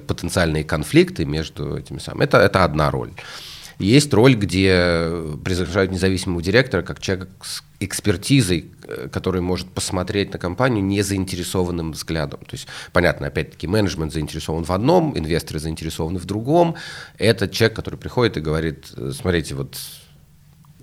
потенциальные 0.07 0.64
конфликты 0.64 1.25
между 1.25 1.77
этими 1.79 1.99
самыми. 1.99 2.25
Это, 2.25 2.38
это 2.38 2.64
одна 2.64 2.90
роль. 2.90 3.11
Есть 3.78 4.12
роль, 4.14 4.34
где 4.34 5.10
приглашают 5.44 5.90
независимого 5.90 6.42
директора 6.42 6.82
как 6.82 7.00
человека 7.00 7.30
с 7.42 7.62
экспертизой, 7.80 8.70
э, 8.87 9.08
который 9.12 9.40
может 9.40 9.68
посмотреть 9.68 10.32
на 10.32 10.38
компанию 10.38 10.84
не 10.84 11.02
заинтересованным 11.02 11.92
взглядом. 11.92 12.40
То 12.40 12.54
есть, 12.54 12.66
понятно, 12.92 13.26
опять-таки, 13.26 13.66
менеджмент 13.66 14.12
заинтересован 14.12 14.64
в 14.64 14.70
одном, 14.70 15.16
инвесторы 15.18 15.58
заинтересованы 15.58 16.18
в 16.18 16.24
другом. 16.24 16.76
Это 17.18 17.48
человек, 17.48 17.76
который 17.76 17.96
приходит 17.96 18.37
и 18.37 18.40
говорит, 18.40 18.92
э, 18.96 19.12
смотрите, 19.12 19.54
вот 19.54 19.76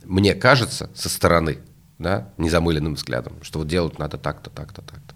мне 0.03 0.35
кажется 0.35 0.89
со 0.93 1.09
стороны, 1.09 1.59
да, 1.97 2.29
незамыленным 2.37 2.95
взглядом, 2.95 3.33
что 3.41 3.59
вот 3.59 3.67
делать 3.67 3.99
надо 3.99 4.17
так-то, 4.17 4.49
так-то, 4.49 4.81
так-то. 4.81 5.15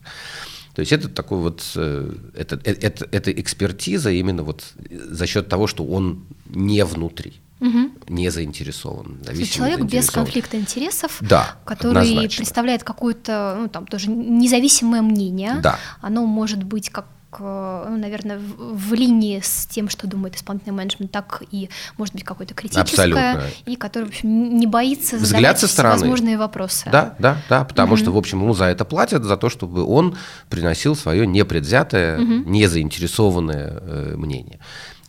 То 0.75 0.81
есть 0.81 0.91
это 0.91 1.07
такой 1.07 1.39
вот, 1.39 1.63
э, 1.75 2.13
это, 2.35 2.59
э, 2.63 2.73
это, 2.81 3.07
это 3.11 3.31
экспертиза 3.31 4.11
именно 4.11 4.43
вот 4.43 4.73
за 4.89 5.25
счет 5.25 5.47
того, 5.47 5.67
что 5.67 5.85
он 5.85 6.25
не 6.47 6.83
внутри, 6.83 7.33
не 7.59 8.29
заинтересован. 8.29 9.19
Человек 9.49 9.81
без 9.81 10.09
конфликта 10.09 10.57
интересов, 10.57 11.17
Да, 11.21 11.55
который 11.65 12.01
однозначно. 12.03 12.37
представляет 12.37 12.83
какое-то, 12.83 13.57
ну, 13.59 13.67
там, 13.69 13.87
тоже 13.87 14.09
независимое 14.11 15.01
мнение. 15.01 15.59
Да. 15.61 15.79
Оно 16.01 16.25
может 16.25 16.63
быть 16.63 16.89
как 16.89 17.05
э, 17.39 17.85
ну, 17.89 17.97
наверное, 17.97 18.37
в, 18.39 18.77
в 18.89 18.93
линии 18.93 19.39
с 19.43 19.65
тем, 19.67 19.89
что 19.89 20.07
думает 20.07 20.35
исполнительный 20.35 20.73
менеджмент, 20.73 21.11
так 21.11 21.43
и, 21.51 21.69
может 21.97 22.13
быть, 22.13 22.23
какое-то 22.23 22.53
критическое, 22.53 22.81
Абсолютно. 22.83 23.43
и 23.65 23.75
который, 23.75 24.05
в 24.05 24.07
общем, 24.09 24.57
не 24.59 24.67
боится 24.67 25.15
Взгляд 25.17 25.29
задавать 25.57 25.59
со 25.59 25.67
стороны. 25.67 25.99
возможные 25.99 26.37
вопросы. 26.37 26.89
Да, 26.91 27.15
да, 27.19 27.37
да, 27.49 27.63
потому 27.65 27.97
что, 27.97 28.11
в 28.11 28.17
общем, 28.17 28.41
ему 28.41 28.53
за 28.53 28.65
это 28.65 28.85
платят, 28.85 29.23
за 29.23 29.37
то, 29.37 29.49
чтобы 29.49 29.83
он 29.83 30.15
приносил 30.49 30.95
свое 30.95 31.25
непредвзятое, 31.27 32.17
незаинтересованное 32.19 33.79
э, 33.81 34.13
мнение. 34.17 34.59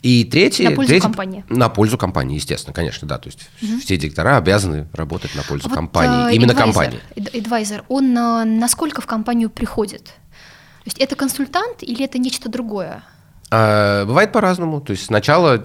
И 0.07 0.23
третье... 0.23 0.71
На 0.71 0.77
пользу 0.77 0.88
третье- 0.90 1.03
компании. 1.03 1.45
На 1.49 1.69
пользу 1.69 1.99
компании, 1.99 2.37
естественно, 2.37 2.73
конечно, 2.73 3.09
да. 3.09 3.19
То 3.19 3.29
есть 3.29 3.51
все 3.83 3.97
директора 3.97 4.37
обязаны 4.37 4.87
работать 4.92 5.35
на 5.35 5.42
пользу 5.42 5.66
А 5.66 5.69
вот, 5.71 5.75
компании, 5.75 6.31
э, 6.31 6.37
именно 6.37 6.53
advisor, 6.53 6.62
компании. 6.62 7.01
Advisor, 7.16 7.85
он 7.88 8.16
э, 8.16 8.45
насколько 8.45 9.01
в 9.01 9.07
компанию 9.07 9.51
приходит? 9.51 10.05
То 10.05 10.85
есть 10.85 10.99
это 10.99 11.16
консультант 11.16 11.83
или 11.83 12.05
это 12.05 12.19
нечто 12.19 12.49
другое? 12.49 13.03
А, 13.51 14.05
бывает 14.05 14.31
по-разному. 14.31 14.81
То 14.81 14.92
есть 14.92 15.07
сначала 15.07 15.64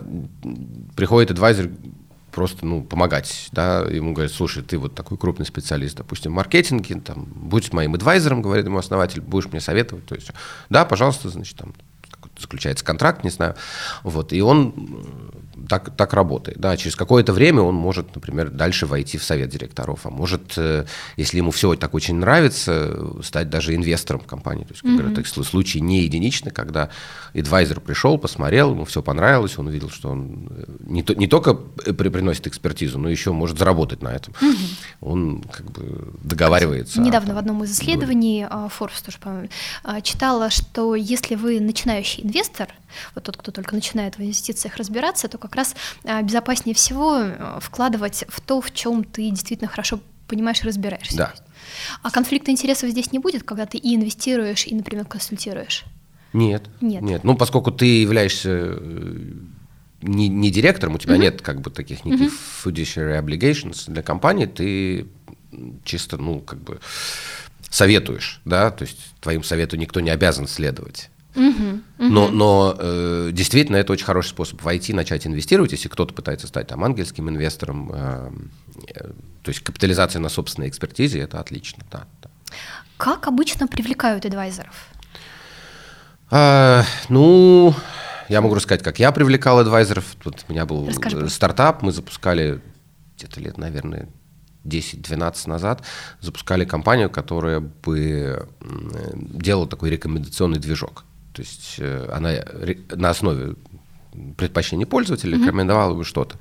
приходит 0.95 1.29
адвайзер 1.29 1.69
просто 2.31 2.65
ну, 2.65 2.81
помогать, 2.81 3.49
да, 3.51 3.81
ему 3.81 4.13
говорят, 4.13 4.31
слушай, 4.31 4.63
ты 4.63 4.79
вот 4.79 4.95
такой 4.95 5.19
крупный 5.19 5.45
специалист, 5.45 5.97
допустим, 5.97 6.31
в 6.31 6.35
маркетинге, 6.35 6.95
там, 6.95 7.25
будь 7.25 7.71
моим 7.73 7.93
адвайзером, 7.93 8.41
говорит 8.41 8.65
ему 8.65 8.79
основатель, 8.79 9.21
будешь 9.21 9.51
мне 9.51 9.59
советовать, 9.59 10.05
то 10.05 10.15
есть, 10.15 10.31
да, 10.69 10.85
пожалуйста, 10.85 11.29
значит, 11.29 11.57
там, 11.57 11.73
заключается 12.41 12.83
контракт, 12.83 13.23
не 13.23 13.29
знаю, 13.29 13.55
вот, 14.03 14.33
и 14.33 14.41
он 14.41 14.73
так, 15.67 15.95
так 15.95 16.13
работает, 16.13 16.59
да, 16.59 16.75
через 16.77 16.95
какое-то 16.95 17.33
время 17.33 17.61
он 17.61 17.75
может, 17.75 18.15
например, 18.15 18.49
дальше 18.49 18.85
войти 18.85 19.17
в 19.17 19.23
совет 19.23 19.49
директоров, 19.49 20.05
а 20.05 20.09
может, 20.09 20.53
э, 20.57 20.85
если 21.17 21.37
ему 21.37 21.51
все 21.51 21.75
так 21.75 21.93
очень 21.93 22.15
нравится, 22.15 23.21
стать 23.23 23.49
даже 23.49 23.75
инвестором 23.75 24.21
компании, 24.21 24.63
то 24.63 24.71
есть, 24.71 24.81
как 24.81 24.91
говорят, 24.95 25.15
такие 25.15 25.43
случаи 25.43 25.79
не 25.79 26.01
единичны, 26.01 26.51
когда 26.51 26.89
адвайзер 27.33 27.79
пришел, 27.79 28.17
посмотрел, 28.17 28.71
ему 28.71 28.85
все 28.85 29.01
понравилось, 29.01 29.57
он 29.57 29.67
увидел, 29.67 29.89
что 29.89 30.09
он 30.09 30.47
э, 30.51 30.63
не, 30.81 31.03
то- 31.03 31.15
не 31.15 31.27
только 31.27 31.53
при- 31.53 32.09
приносит 32.09 32.47
экспертизу, 32.47 32.99
но 32.99 33.09
еще 33.09 33.31
может 33.31 33.57
заработать 33.57 34.01
на 34.01 34.09
этом. 34.09 34.33
Он 34.99 35.41
как 35.43 35.71
бы 35.71 36.13
договаривается. 36.23 37.01
Недавно 37.01 37.33
в 37.35 37.37
одном 37.37 37.63
из 37.63 37.71
исследований 37.71 38.45
Forbes 38.79 39.03
тоже, 39.05 39.17
по-моему, 39.19 39.49
читала, 40.03 40.49
что 40.49 40.95
если 40.95 41.35
вы 41.35 41.59
начинающий 41.59 42.23
инвестор, 42.23 42.69
вот 43.15 43.23
тот, 43.23 43.37
кто 43.37 43.51
только 43.51 43.73
начинает 43.75 44.17
в 44.17 44.21
инвестициях 44.21 44.75
разбираться, 44.77 45.27
то 45.27 45.37
как 45.37 45.50
раз 45.55 45.75
а, 46.03 46.21
безопаснее 46.21 46.75
всего 46.75 47.15
а, 47.15 47.59
вкладывать 47.61 48.25
в 48.27 48.41
то, 48.41 48.61
в 48.61 48.73
чем 48.73 49.03
ты 49.03 49.29
действительно 49.29 49.69
хорошо 49.69 49.99
понимаешь 50.27 50.61
и 50.61 50.67
разбираешься. 50.67 51.17
Да. 51.17 51.33
А 52.01 52.11
конфликта 52.11 52.51
интересов 52.51 52.89
здесь 52.89 53.11
не 53.11 53.19
будет, 53.19 53.43
когда 53.43 53.65
ты 53.65 53.77
и 53.77 53.95
инвестируешь, 53.95 54.65
и, 54.65 54.73
например, 54.73 55.05
консультируешь? 55.05 55.85
Нет, 56.33 56.63
Нет. 56.79 57.01
нет. 57.01 57.23
Ну, 57.23 57.35
поскольку 57.35 57.71
ты 57.71 57.85
являешься 58.01 58.49
э, 58.49 59.33
не, 60.01 60.29
не 60.29 60.49
директором, 60.49 60.95
у 60.95 60.97
тебя 60.97 61.17
нет 61.17 61.41
как 61.41 61.59
бы 61.59 61.69
таких 61.69 62.05
никаких 62.05 62.31
fiduciary 62.63 63.21
obligations 63.21 63.91
для 63.91 64.01
компании, 64.01 64.45
ты 64.45 65.07
чисто, 65.83 66.17
ну, 66.17 66.39
как 66.39 66.59
бы 66.59 66.79
советуешь, 67.69 68.41
да, 68.45 68.71
то 68.71 68.83
есть 68.83 68.97
твоим 69.19 69.43
совету 69.43 69.77
никто 69.77 69.99
не 69.99 70.09
обязан 70.09 70.47
следовать. 70.47 71.09
Но, 71.33 72.29
но 72.29 72.75
э, 72.77 73.29
действительно 73.31 73.77
это 73.77 73.93
очень 73.93 74.05
хороший 74.05 74.29
способ 74.29 74.61
войти, 74.61 74.93
начать 74.93 75.25
инвестировать, 75.25 75.71
если 75.71 75.87
кто-то 75.87 76.13
пытается 76.13 76.47
стать 76.47 76.67
там 76.67 76.83
ангельским 76.83 77.29
инвестором, 77.29 77.91
э, 77.93 78.31
э, 78.87 79.11
то 79.43 79.49
есть 79.49 79.61
капитализация 79.61 80.19
на 80.19 80.29
собственной 80.29 80.67
экспертизе, 80.67 81.19
это 81.19 81.39
отлично, 81.39 81.83
да. 81.91 82.05
да. 82.21 82.29
Как 82.97 83.27
обычно 83.27 83.67
привлекают 83.67 84.25
адвайзеров? 84.25 84.87
А, 86.29 86.83
ну, 87.09 87.73
я 88.29 88.41
могу 88.41 88.55
рассказать, 88.55 88.83
как 88.83 88.99
я 88.99 89.11
привлекал 89.11 89.59
адвайзеров. 89.59 90.05
Тут 90.23 90.45
у 90.47 90.51
меня 90.51 90.65
был 90.65 90.87
Расскажи, 90.87 91.29
стартап, 91.29 91.81
мы 91.81 91.91
запускали 91.91 92.61
где-то 93.17 93.39
лет, 93.39 93.57
наверное, 93.57 94.07
10-12 94.63 95.49
назад, 95.49 95.83
запускали 96.19 96.65
компанию, 96.65 97.09
которая 97.09 97.59
бы 97.59 98.47
э, 98.61 99.11
делала 99.15 99.67
такой 99.67 99.89
рекомендационный 99.89 100.59
движок. 100.59 101.03
То 101.41 101.47
есть 101.47 101.75
э, 101.79 102.09
она 102.13 102.33
на 102.95 103.09
основе 103.09 103.55
предпочтений 104.37 104.85
пользователя 104.85 105.39
рекомендовала 105.39 105.95
бы 105.95 106.03
что-то. 106.03 106.37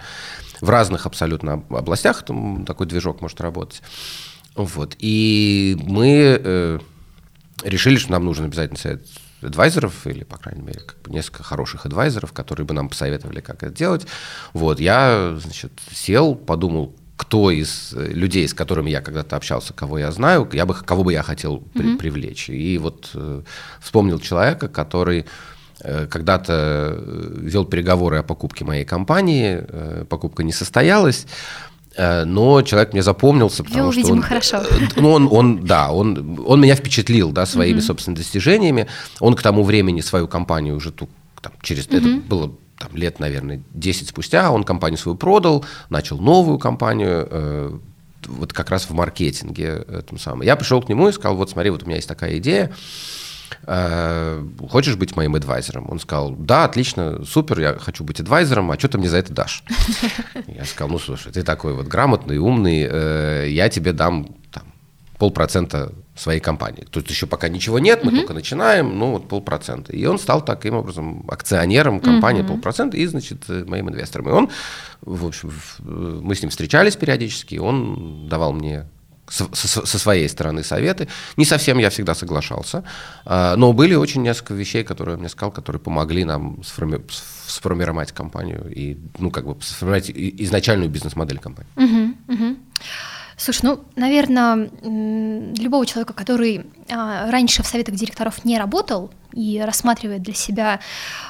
В 0.60 0.68
разных 0.68 1.06
абсолютно 1.06 1.54
об- 1.54 1.74
областях 1.74 2.22
там 2.22 2.66
такой 2.66 2.86
движок 2.86 3.22
может 3.22 3.40
работать. 3.40 3.80
Вот. 4.56 4.96
И 4.98 5.74
мы 5.80 6.38
э, 6.38 6.78
решили, 7.64 7.96
что 7.96 8.12
нам 8.12 8.26
нужен 8.26 8.44
обязательно 8.44 8.78
совет 8.78 9.06
адвайзеров, 9.40 10.06
или, 10.06 10.22
по 10.22 10.36
крайней 10.36 10.60
мере, 10.60 10.80
как 10.80 11.00
бы 11.00 11.10
несколько 11.10 11.44
хороших 11.44 11.86
адвайзеров, 11.86 12.34
которые 12.34 12.66
бы 12.66 12.74
нам 12.74 12.90
посоветовали, 12.90 13.40
как 13.40 13.62
это 13.62 13.74
делать. 13.74 14.06
Вот, 14.52 14.80
я, 14.80 15.34
значит, 15.40 15.72
сел, 15.90 16.34
подумал, 16.34 16.94
кто 17.20 17.50
из 17.50 17.92
э, 17.94 18.12
людей, 18.14 18.48
с 18.48 18.54
которыми 18.54 18.88
я 18.90 19.02
когда-то 19.02 19.36
общался, 19.36 19.74
кого 19.74 19.98
я 19.98 20.10
знаю, 20.10 20.48
я 20.52 20.64
бы, 20.64 20.72
кого 20.74 21.04
бы 21.04 21.12
я 21.12 21.22
хотел 21.22 21.58
при- 21.74 21.96
привлечь. 21.96 22.48
И 22.48 22.78
вот 22.78 23.10
э, 23.14 23.42
вспомнил 23.78 24.18
человека, 24.20 24.68
который 24.68 25.26
э, 25.80 26.06
когда-то 26.06 26.52
э, 26.96 27.38
вел 27.42 27.66
переговоры 27.66 28.16
о 28.16 28.22
покупке 28.22 28.64
моей 28.64 28.86
компании, 28.86 29.62
э, 29.68 30.04
покупка 30.08 30.42
не 30.44 30.52
состоялась, 30.52 31.26
э, 31.94 32.24
но 32.24 32.62
человек 32.62 32.94
мне 32.94 33.02
запомнился, 33.02 33.64
потому 33.64 33.82
Вел, 33.84 33.92
что 33.92 34.00
видимо, 34.00 34.14
он, 34.16 34.22
хорошо. 34.22 34.62
ну, 34.96 35.12
он, 35.12 35.28
он, 35.30 35.66
да, 35.66 35.92
он, 35.92 36.42
он 36.46 36.60
меня 36.60 36.74
впечатлил, 36.74 37.32
да, 37.32 37.44
своими, 37.44 37.80
собственно, 37.80 38.16
достижениями. 38.16 38.86
Он 39.20 39.34
к 39.34 39.42
тому 39.42 39.62
времени 39.62 40.00
свою 40.00 40.26
компанию 40.26 40.74
уже 40.74 40.90
ту, 40.90 41.06
там, 41.42 41.52
через, 41.62 41.86
это 41.88 42.08
было 42.30 42.50
там, 42.80 42.96
лет, 42.96 43.20
наверное, 43.20 43.62
10 43.74 44.08
спустя, 44.08 44.50
он 44.50 44.64
компанию 44.64 44.98
свою 44.98 45.16
продал, 45.16 45.64
начал 45.90 46.18
новую 46.18 46.58
компанию, 46.58 47.28
э, 47.30 47.78
вот 48.26 48.52
как 48.54 48.70
раз 48.70 48.88
в 48.88 48.92
маркетинге 48.94 49.84
этом 49.86 50.18
самом. 50.18 50.42
Я 50.42 50.56
пришел 50.56 50.80
к 50.80 50.88
нему 50.88 51.08
и 51.08 51.12
сказал, 51.12 51.36
вот 51.36 51.50
смотри, 51.50 51.70
вот 51.70 51.82
у 51.82 51.86
меня 51.86 51.96
есть 51.96 52.08
такая 52.08 52.38
идея, 52.38 52.72
э, 53.66 54.42
хочешь 54.70 54.96
быть 54.96 55.14
моим 55.14 55.34
адвайзером? 55.34 55.90
Он 55.90 56.00
сказал, 56.00 56.30
да, 56.30 56.64
отлично, 56.64 57.22
супер, 57.26 57.60
я 57.60 57.74
хочу 57.74 58.02
быть 58.02 58.18
адвайзером, 58.18 58.70
а 58.70 58.78
что 58.78 58.88
ты 58.88 58.96
мне 58.96 59.10
за 59.10 59.18
это 59.18 59.34
дашь? 59.34 59.62
Я 60.46 60.64
сказал, 60.64 60.88
ну 60.88 60.98
слушай, 60.98 61.32
ты 61.32 61.42
такой 61.42 61.74
вот 61.74 61.86
грамотный, 61.86 62.38
умный, 62.38 62.88
э, 62.90 63.46
я 63.50 63.68
тебе 63.68 63.92
дам 63.92 64.26
там, 64.50 64.64
полпроцента 65.18 65.92
своей 66.20 66.40
компании. 66.40 66.86
Тут 66.90 67.08
еще 67.10 67.26
пока 67.26 67.48
ничего 67.48 67.78
нет, 67.78 68.04
мы 68.04 68.12
только 68.12 68.34
начинаем, 68.34 68.98
ну 68.98 69.12
вот 69.12 69.28
полпроцента. 69.28 69.92
И 69.92 70.04
он 70.04 70.18
стал 70.18 70.44
таким 70.44 70.74
образом 70.74 71.24
акционером 71.28 72.00
компании 72.00 72.42
полпроцента 72.42 72.96
и, 72.96 73.06
значит, 73.06 73.44
э, 73.48 73.64
моим 73.66 73.88
инвестором. 73.88 74.28
И 74.28 74.32
он, 74.32 74.50
в 75.00 75.26
общем, 75.26 75.50
э, 75.50 76.20
мы 76.22 76.34
с 76.34 76.42
ним 76.42 76.50
встречались 76.50 76.96
периодически, 76.96 77.56
он 77.56 78.28
давал 78.28 78.52
мне 78.52 78.86
со, 79.30 79.98
своей 79.98 80.28
стороны 80.28 80.62
советы. 80.62 81.08
Не 81.36 81.44
совсем 81.44 81.78
я 81.78 81.88
всегда 81.88 82.14
соглашался, 82.14 82.82
а, 83.24 83.56
но 83.56 83.72
были 83.72 83.94
очень 83.94 84.22
несколько 84.22 84.54
вещей, 84.54 84.84
которые 84.84 85.14
он 85.14 85.20
мне 85.20 85.28
сказал, 85.28 85.52
которые 85.52 85.80
помогли 85.80 86.24
нам 86.24 86.62
сформи 86.64 87.00
сформировать 87.46 88.12
компанию 88.12 88.70
и, 88.70 88.98
ну, 89.18 89.30
как 89.30 89.46
бы 89.46 89.56
сформировать 89.62 90.10
изначальную 90.14 90.90
бизнес-модель 90.90 91.38
компании. 91.38 91.70
Угу, 91.76 92.34
угу. 92.34 92.56
Слушай, 93.40 93.60
ну, 93.62 93.84
наверное, 93.96 94.68
любого 94.82 95.86
человека, 95.86 96.12
который 96.12 96.66
а, 96.90 97.30
раньше 97.30 97.62
в 97.62 97.66
советах 97.66 97.94
директоров 97.94 98.44
не 98.44 98.58
работал 98.58 99.10
и 99.32 99.62
рассматривает 99.64 100.20
для 100.20 100.34
себя 100.34 100.80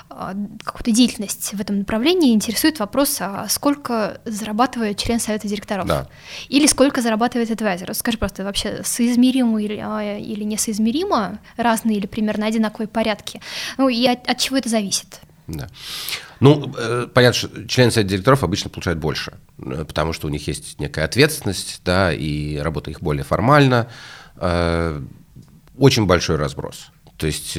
а, 0.09 0.35
какую-то 0.65 0.91
деятельность 0.91 1.55
в 1.55 1.61
этом 1.61 1.79
направлении, 1.79 2.35
интересует 2.35 2.81
вопрос, 2.81 3.19
а 3.21 3.47
сколько 3.49 4.21
зарабатывает 4.25 4.99
член 4.99 5.21
совета 5.21 5.47
директоров? 5.47 5.87
Да. 5.87 6.09
Или 6.49 6.67
сколько 6.67 7.01
зарабатывает 7.01 7.49
адвайзер? 7.53 7.95
Скажи 7.95 8.19
просто, 8.19 8.43
вообще 8.43 8.83
соизмеримо 8.83 9.63
или, 9.63 9.81
а, 9.81 10.19
или 10.19 10.43
несоизмеримо, 10.43 11.39
разные 11.57 11.99
или 11.99 12.09
примерно 12.09 12.47
одинаковые 12.47 12.89
порядки? 12.89 13.41
Ну 13.79 13.89
и 13.89 14.05
от, 14.07 14.29
от 14.29 14.37
чего 14.39 14.57
это 14.57 14.69
зависит? 14.69 15.21
Да. 15.51 15.69
Ну, 16.41 16.73
э, 16.77 17.07
понятно, 17.13 17.39
что 17.39 17.69
члены 17.69 17.91
совета 17.91 18.11
директоров 18.11 18.43
обычно 18.43 18.71
получают 18.71 18.99
больше, 18.99 19.35
э, 19.59 19.85
потому 19.87 20.13
что 20.13 20.27
у 20.27 20.31
них 20.31 20.47
есть 20.49 20.79
некая 20.81 21.05
ответственность, 21.05 21.83
да, 21.85 22.13
и 22.13 22.57
работа 22.57 22.91
их 22.91 23.01
более 23.01 23.25
формальна. 23.25 23.89
Э, 24.37 25.01
очень 25.77 26.07
большой 26.07 26.37
разброс. 26.37 26.91
То 27.17 27.27
есть 27.27 27.51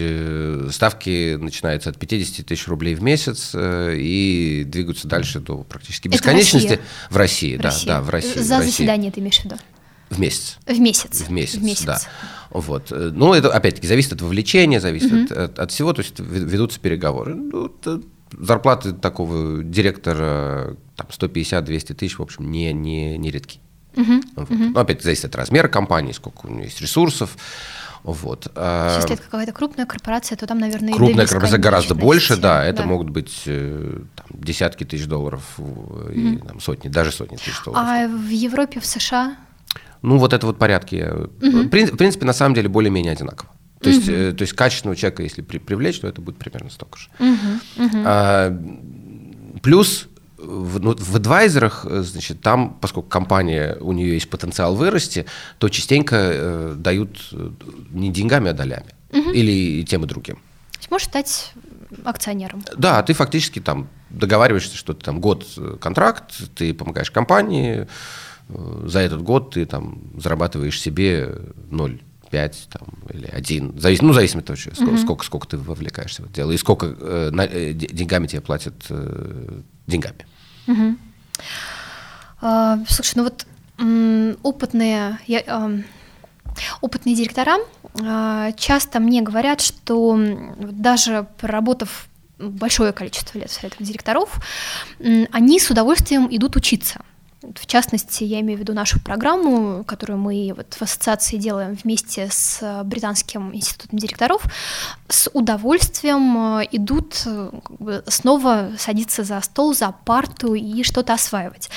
ставки 0.73 1.35
начинаются 1.35 1.91
от 1.91 1.99
50 1.99 2.47
тысяч 2.47 2.67
рублей 2.67 2.95
в 2.95 3.03
месяц 3.03 3.51
и 3.55 4.63
двигаются 4.65 5.07
дальше 5.07 5.39
до 5.39 5.59
практически 5.59 6.07
бесконечности. 6.07 6.79
в 7.11 7.15
России, 7.15 7.57
в 7.57 7.57
России 7.57 7.57
да, 7.57 7.63
Россия. 7.63 7.87
да, 7.87 8.01
в 8.01 8.09
России. 8.09 8.39
За 8.39 8.55
в 8.55 8.57
России. 8.57 8.71
заседание 8.71 9.11
ты 9.11 9.19
имеешь 9.19 9.37
в 9.39 9.45
виду? 9.45 9.57
В 10.11 10.19
месяц. 10.19 10.57
В 10.65 10.79
месяц. 10.79 11.21
В 11.21 11.31
месяц, 11.31 11.55
в 11.57 11.63
месяц. 11.63 11.85
да. 11.85 11.99
Вот. 12.51 12.91
Ну, 12.91 13.33
это, 13.33 13.51
опять-таки, 13.51 13.87
зависит 13.87 14.13
от 14.13 14.21
вовлечения, 14.21 14.79
зависит 14.79 15.11
угу. 15.11 15.23
от, 15.23 15.31
от, 15.31 15.59
от 15.59 15.71
всего, 15.71 15.93
то 15.93 16.01
есть 16.01 16.19
ведутся 16.19 16.79
переговоры. 16.79 17.33
Ну, 17.33 17.73
зарплаты 18.37 18.93
такого 18.93 19.63
директора 19.63 20.75
там, 20.95 21.07
150-200 21.09 21.93
тысяч, 21.93 22.19
в 22.19 22.21
общем, 22.21 22.51
не, 22.51 22.73
не, 22.73 23.17
не 23.17 23.31
редки. 23.31 23.59
Uh-huh. 23.93 24.21
Вот. 24.35 24.49
Uh-huh. 24.49 24.71
Ну, 24.73 24.79
опять 24.79 25.03
зависит 25.03 25.25
от 25.25 25.35
размера 25.35 25.67
компании, 25.67 26.13
сколько 26.13 26.45
у 26.45 26.49
нее 26.49 26.65
есть 26.65 26.81
ресурсов. 26.81 27.35
Вот. 28.03 28.47
А 28.55 28.95
если 28.95 29.13
это 29.13 29.21
какая-то 29.21 29.51
крупная 29.51 29.85
корпорация, 29.85 30.35
то 30.35 30.47
там, 30.47 30.59
наверное, 30.59 30.93
крупная 30.93 31.27
корпорация 31.27 31.59
гораздо 31.59 31.93
больше, 31.93 32.35
да, 32.35 32.65
это 32.65 32.83
да. 32.83 32.85
могут 32.87 33.09
быть 33.09 33.43
э, 33.45 33.99
там, 34.15 34.27
десятки 34.33 34.85
тысяч 34.85 35.05
долларов 35.05 35.59
и 36.11 36.37
там, 36.37 36.59
сотни, 36.59 36.89
даже 36.89 37.11
сотни 37.11 37.35
тысяч 37.35 37.63
долларов. 37.63 37.85
А 37.87 38.07
в 38.07 38.29
Европе, 38.29 38.79
в 38.79 38.85
США? 38.85 39.35
Ну, 40.01 40.17
вот 40.17 40.33
это 40.33 40.45
вот 40.47 40.57
порядки. 40.57 40.95
Uh-huh. 40.95 41.63
В 41.63 41.97
принципе, 41.97 42.25
на 42.25 42.33
самом 42.33 42.55
деле, 42.55 42.69
более-менее 42.69 43.13
одинаково. 43.13 43.49
То, 43.79 43.89
угу. 43.89 43.95
есть, 43.95 44.09
э, 44.09 44.31
то 44.33 44.43
есть 44.43 44.53
качественного 44.53 44.95
человека, 44.95 45.23
если 45.23 45.41
при, 45.41 45.57
привлечь, 45.57 45.99
то 45.99 46.07
это 46.07 46.21
будет 46.21 46.37
примерно 46.37 46.69
столько 46.69 46.99
же. 46.99 47.09
Угу. 47.19 47.85
Угу. 47.85 47.97
А, 48.05 48.55
плюс 49.63 50.07
в, 50.41 50.79
ну, 50.79 50.95
в 50.97 51.15
адвайзерах, 51.15 51.85
э, 51.89 52.01
значит, 52.03 52.41
там, 52.41 52.77
поскольку 52.81 53.09
компания, 53.09 53.77
у 53.79 53.91
нее 53.91 54.13
есть 54.13 54.29
потенциал 54.29 54.75
вырасти, 54.75 55.25
то 55.57 55.69
частенько 55.69 56.15
э, 56.15 56.75
дают 56.77 57.29
э, 57.31 57.51
не 57.91 58.11
деньгами, 58.11 58.49
а 58.49 58.53
долями. 58.53 58.93
Угу. 59.11 59.31
Или 59.31 59.83
тем 59.83 60.03
и 60.03 60.07
другим. 60.07 60.39
Можешь 60.89 61.07
стать 61.07 61.53
акционером. 62.03 62.63
Да, 62.75 63.01
ты 63.03 63.13
фактически 63.13 63.59
там 63.59 63.87
договариваешься, 64.09 64.75
что 64.75 64.93
ты 64.93 65.05
там 65.05 65.21
год 65.21 65.45
контракт, 65.79 66.33
ты 66.55 66.73
помогаешь 66.73 67.11
компании, 67.11 67.87
за 68.85 68.99
этот 68.99 69.21
год 69.21 69.53
ты 69.53 69.65
там 69.65 69.99
зарабатываешь 70.17 70.79
себе 70.79 71.35
ноль 71.69 72.01
5 72.31 72.69
там, 72.71 72.87
или 73.13 73.27
1, 73.27 73.79
завис, 73.79 74.01
ну, 74.01 74.13
зависит 74.13 74.37
от 74.37 74.45
того, 74.45 74.57
сколько, 74.57 74.83
mm-hmm. 74.83 74.97
сколько, 74.97 75.25
сколько 75.25 75.47
ты 75.47 75.57
вовлекаешься 75.57 76.23
в 76.23 76.25
это 76.25 76.35
дело, 76.35 76.51
и 76.51 76.57
сколько 76.57 76.87
э, 76.87 77.29
на, 77.31 77.41
э, 77.41 77.73
деньгами 77.73 78.27
тебе 78.27 78.41
платят 78.41 78.73
э, 78.89 79.61
деньгами. 79.85 80.25
Mm-hmm. 80.67 80.97
А, 82.41 82.79
слушай, 82.87 83.13
ну 83.15 83.23
вот 83.23 83.45
м, 83.77 84.37
опытные, 84.43 85.19
я, 85.27 85.43
э, 85.45 85.81
опытные 86.79 87.15
директора 87.15 87.57
э, 87.99 88.51
часто 88.57 88.99
мне 88.99 89.21
говорят, 89.21 89.61
что 89.61 90.17
даже 90.57 91.27
проработав 91.39 92.07
большое 92.39 92.93
количество 92.93 93.37
лет 93.37 93.49
в 93.49 93.53
советах 93.53 93.85
директоров, 93.85 94.39
они 94.99 95.59
с 95.59 95.69
удовольствием 95.69 96.27
идут 96.31 96.55
учиться. 96.55 97.01
В 97.41 97.65
частности, 97.65 98.23
я 98.23 98.39
имею 98.41 98.59
в 98.59 98.61
виду 98.61 98.73
нашу 98.73 98.99
программу, 98.99 99.83
которую 99.83 100.19
мы 100.19 100.53
вот 100.55 100.75
в 100.75 100.81
ассоциации 100.81 101.37
делаем 101.37 101.73
вместе 101.73 102.27
с 102.29 102.83
Британским 102.85 103.55
институтом 103.55 103.97
директоров, 103.97 104.43
с 105.07 105.27
удовольствием 105.33 106.59
э, 106.59 106.67
идут 106.71 107.23
э, 107.25 107.49
как 107.63 107.77
бы, 107.77 108.03
снова 108.07 108.71
садиться 108.77 109.23
за 109.23 109.41
стол, 109.41 109.73
за 109.73 109.91
парту 109.91 110.53
и 110.53 110.83
что-то 110.83 111.13
осваивать. 111.13 111.69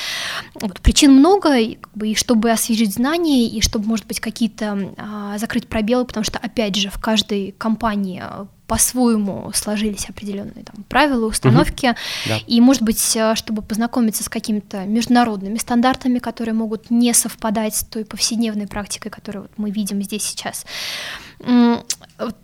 Вот, 0.54 0.80
причин 0.80 1.12
много, 1.12 1.56
и, 1.56 1.76
как 1.76 1.92
бы, 1.94 2.08
и 2.08 2.14
чтобы 2.14 2.50
освежить 2.50 2.94
знания, 2.94 3.48
и 3.48 3.60
чтобы, 3.62 3.86
может 3.86 4.06
быть, 4.06 4.20
какие-то 4.20 4.94
а, 4.98 5.38
закрыть 5.38 5.68
пробелы, 5.68 6.04
потому 6.04 6.24
что, 6.24 6.38
опять 6.38 6.76
же, 6.76 6.90
в 6.90 7.00
каждой 7.00 7.52
компании 7.56 8.22
по-своему 8.66 9.50
сложились 9.52 10.08
определенные 10.08 10.64
там, 10.64 10.84
правила, 10.88 11.26
установки. 11.26 11.86
Угу. 11.86 11.96
Да. 12.28 12.38
И, 12.46 12.60
может 12.60 12.82
быть, 12.82 13.16
э, 13.16 13.34
чтобы 13.34 13.62
познакомиться 13.62 14.24
с 14.24 14.28
какими-то 14.28 14.84
международными 14.84 15.58
стандартами, 15.58 16.18
которые 16.18 16.54
могут 16.54 16.90
не 16.90 17.12
совпадать 17.12 17.76
с 17.76 17.84
той 17.84 18.04
повседневной 18.04 18.66
практикой, 18.66 19.10
которую 19.10 19.42
вот 19.42 19.52
мы 19.56 19.70
видим 19.70 20.02
здесь 20.02 20.22
сейчас. 20.22 20.64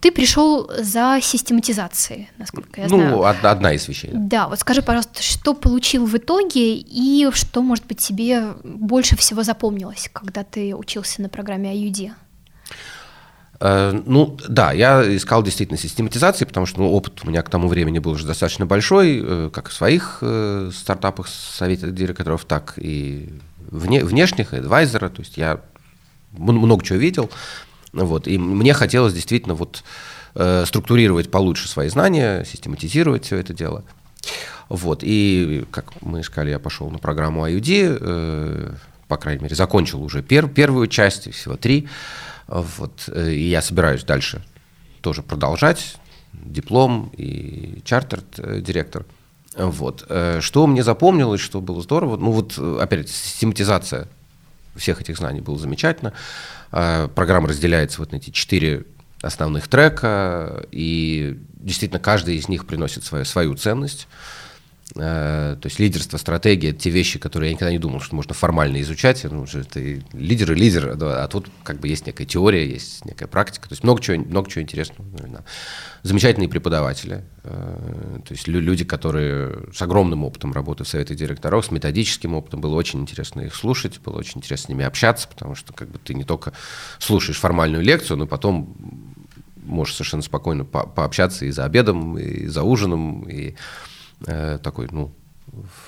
Ты 0.00 0.10
пришел 0.10 0.70
за 0.78 1.20
систематизацией, 1.22 2.28
насколько 2.36 2.80
я 2.80 2.88
ну, 2.88 2.96
знаю. 2.96 3.10
Ну, 3.16 3.24
одна 3.24 3.72
из 3.72 3.88
вещей. 3.88 4.10
Да. 4.12 4.18
да, 4.20 4.48
вот 4.48 4.58
скажи, 4.58 4.82
пожалуйста, 4.82 5.22
что 5.22 5.54
получил 5.54 6.06
в 6.06 6.16
итоге 6.16 6.74
и 6.74 7.28
что, 7.32 7.62
может 7.62 7.86
быть, 7.86 7.98
тебе 7.98 8.54
больше 8.64 9.16
всего 9.16 9.42
запомнилось, 9.42 10.10
когда 10.12 10.42
ты 10.42 10.74
учился 10.74 11.22
на 11.22 11.28
программе 11.28 11.72
IUD? 11.72 12.12
Э, 13.60 13.92
ну, 14.06 14.38
да, 14.48 14.72
я 14.72 15.02
искал 15.16 15.42
действительно 15.42 15.78
систематизации, 15.78 16.46
потому 16.46 16.66
что 16.66 16.80
ну, 16.80 16.90
опыт 16.90 17.20
у 17.24 17.28
меня 17.28 17.42
к 17.42 17.50
тому 17.50 17.68
времени 17.68 17.98
был 17.98 18.12
уже 18.12 18.26
достаточно 18.26 18.64
большой, 18.64 19.20
э, 19.22 19.50
как 19.52 19.68
в 19.68 19.72
своих 19.72 20.18
э, 20.22 20.70
стартапах 20.74 21.28
совета 21.28 21.90
директоров, 21.90 22.46
так 22.46 22.74
и 22.76 23.28
вне, 23.70 24.02
внешних, 24.02 24.54
адвайзера, 24.54 25.10
то 25.10 25.20
есть 25.20 25.36
я 25.36 25.60
много 26.32 26.84
чего 26.84 26.98
видел, 26.98 27.30
вот, 27.92 28.26
и 28.28 28.38
мне 28.38 28.72
хотелось 28.72 29.14
действительно 29.14 29.54
вот 29.54 29.84
структурировать 30.64 31.28
получше 31.28 31.66
свои 31.66 31.88
знания, 31.88 32.44
систематизировать 32.44 33.24
все 33.24 33.38
это 33.38 33.52
дело. 33.52 33.82
Вот, 34.68 35.00
и 35.02 35.64
как 35.72 35.86
мы 36.02 36.20
искали, 36.20 36.50
я 36.50 36.60
пошел 36.60 36.88
на 36.88 36.98
программу 36.98 37.44
IUD, 37.48 38.76
по 39.08 39.16
крайней 39.16 39.42
мере, 39.42 39.56
закончил 39.56 40.00
уже 40.04 40.22
пер, 40.22 40.46
первую 40.46 40.86
часть, 40.86 41.34
всего 41.34 41.56
три, 41.56 41.88
вот, 42.50 43.04
э, 43.06 43.32
и 43.32 43.48
я 43.48 43.62
собираюсь 43.62 44.02
дальше 44.02 44.44
тоже 45.00 45.22
продолжать, 45.22 45.96
диплом 46.32 47.12
и 47.16 47.80
чартер 47.84 48.22
э, 48.38 48.60
директор. 48.60 49.06
Вот. 49.56 50.04
Э, 50.08 50.40
что 50.40 50.66
мне 50.66 50.82
запомнилось, 50.82 51.40
что 51.40 51.60
было 51.60 51.80
здорово, 51.80 52.16
ну 52.16 52.32
вот 52.32 52.58
опять 52.58 53.08
систематизация 53.08 54.08
всех 54.74 55.00
этих 55.00 55.16
знаний 55.16 55.40
было 55.40 55.58
замечательно. 55.58 56.12
Программа 56.70 57.48
разделяется 57.48 57.98
вот 58.00 58.12
на 58.12 58.16
эти 58.16 58.30
четыре 58.30 58.84
основных 59.20 59.66
трека, 59.66 60.64
и 60.70 61.38
действительно 61.54 61.98
каждый 61.98 62.36
из 62.36 62.48
них 62.48 62.66
приносит 62.66 63.04
свою, 63.04 63.24
свою 63.24 63.54
ценность. 63.56 64.06
Э, 64.96 65.56
то 65.60 65.66
есть 65.66 65.78
лидерство, 65.78 66.16
стратегия, 66.16 66.72
те 66.72 66.90
вещи, 66.90 67.18
которые 67.18 67.50
я 67.50 67.54
никогда 67.54 67.72
не 67.72 67.78
думал, 67.78 68.00
что 68.00 68.16
можно 68.16 68.34
формально 68.34 68.80
изучать. 68.80 69.24
Ну, 69.24 69.44
это 69.44 69.80
лидер 70.12 70.52
и 70.52 70.54
лидер, 70.54 70.96
а 71.00 71.28
тут 71.28 71.48
как 71.62 71.78
бы 71.80 71.88
есть 71.88 72.06
некая 72.06 72.24
теория, 72.24 72.68
есть 72.68 73.04
некая 73.04 73.26
практика. 73.26 73.68
То 73.68 73.72
есть 73.72 73.84
много 73.84 74.02
чего, 74.02 74.18
много 74.18 74.50
чего 74.50 74.62
интересного. 74.62 75.06
Наверное. 75.10 75.44
Замечательные 76.02 76.48
преподаватели, 76.48 77.24
э, 77.44 78.18
то 78.26 78.32
есть 78.32 78.48
люди, 78.48 78.84
которые 78.84 79.72
с 79.72 79.80
огромным 79.82 80.24
опытом 80.24 80.52
работы 80.52 80.84
в 80.84 80.88
советах 80.88 81.16
директоров, 81.16 81.66
с 81.66 81.70
методическим 81.70 82.34
опытом. 82.34 82.60
Было 82.60 82.74
очень 82.74 83.00
интересно 83.00 83.42
их 83.42 83.54
слушать, 83.54 84.00
было 84.00 84.18
очень 84.18 84.38
интересно 84.38 84.66
с 84.66 84.68
ними 84.70 84.84
общаться, 84.84 85.28
потому 85.28 85.54
что 85.54 85.72
как 85.72 85.88
бы 85.88 85.98
ты 85.98 86.14
не 86.14 86.24
только 86.24 86.52
слушаешь 86.98 87.38
формальную 87.38 87.84
лекцию, 87.84 88.16
но 88.16 88.26
потом 88.26 88.76
можешь 89.62 89.94
совершенно 89.94 90.22
спокойно 90.22 90.64
по 90.64 90.86
пообщаться 90.86 91.44
и 91.44 91.50
за 91.50 91.64
обедом, 91.64 92.18
и 92.18 92.46
за 92.46 92.62
ужином, 92.62 93.28
и 93.28 93.54
Э, 94.26 94.58
такой, 94.62 94.88
ну, 94.90 95.12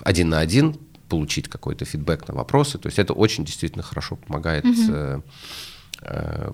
один 0.00 0.28
на 0.30 0.40
один 0.40 0.76
получить 1.08 1.48
какой-то 1.48 1.84
фидбэк 1.84 2.28
на 2.28 2.34
вопросы. 2.34 2.78
То 2.78 2.86
есть 2.86 2.98
это 2.98 3.12
очень 3.12 3.44
действительно 3.44 3.82
хорошо 3.82 4.16
помогает 4.16 4.64
угу. 4.64 5.22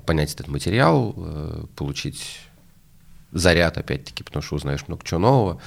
понять 0.04 0.34
этот 0.34 0.48
материал, 0.48 1.14
получить 1.76 2.40
заряд, 3.30 3.78
опять-таки, 3.78 4.24
потому 4.24 4.42
что 4.42 4.56
узнаешь 4.56 4.86
много 4.88 5.04
чего 5.04 5.20
нового. 5.20 5.60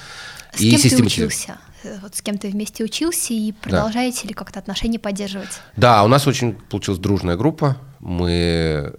С 0.54 0.60
и 0.60 0.70
кем 0.70 0.80
ты 0.80 1.02
учился? 1.02 1.58
вот 2.02 2.14
с 2.14 2.22
кем 2.22 2.38
ты 2.38 2.48
вместе 2.50 2.84
учился, 2.84 3.32
и 3.32 3.52
продолжаете 3.52 4.22
да. 4.22 4.28
ли 4.28 4.34
как-то 4.34 4.58
отношения 4.58 4.98
поддерживать? 4.98 5.60
Да, 5.76 6.04
у 6.04 6.08
нас 6.08 6.26
очень 6.26 6.54
получилась 6.54 7.00
дружная 7.00 7.36
группа. 7.36 7.78
Мы, 7.98 8.92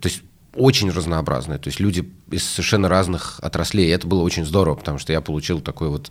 то 0.00 0.06
есть 0.08 0.22
очень 0.54 0.90
разнообразная, 0.90 1.58
то 1.58 1.68
есть 1.68 1.80
люди 1.80 2.08
из 2.30 2.44
совершенно 2.44 2.88
разных 2.88 3.38
отраслей. 3.40 3.86
И 3.86 3.90
это 3.90 4.06
было 4.06 4.22
очень 4.22 4.44
здорово, 4.44 4.74
потому 4.74 4.98
что 4.98 5.12
я 5.12 5.20
получил 5.20 5.60
такой 5.60 5.88
вот 5.88 6.10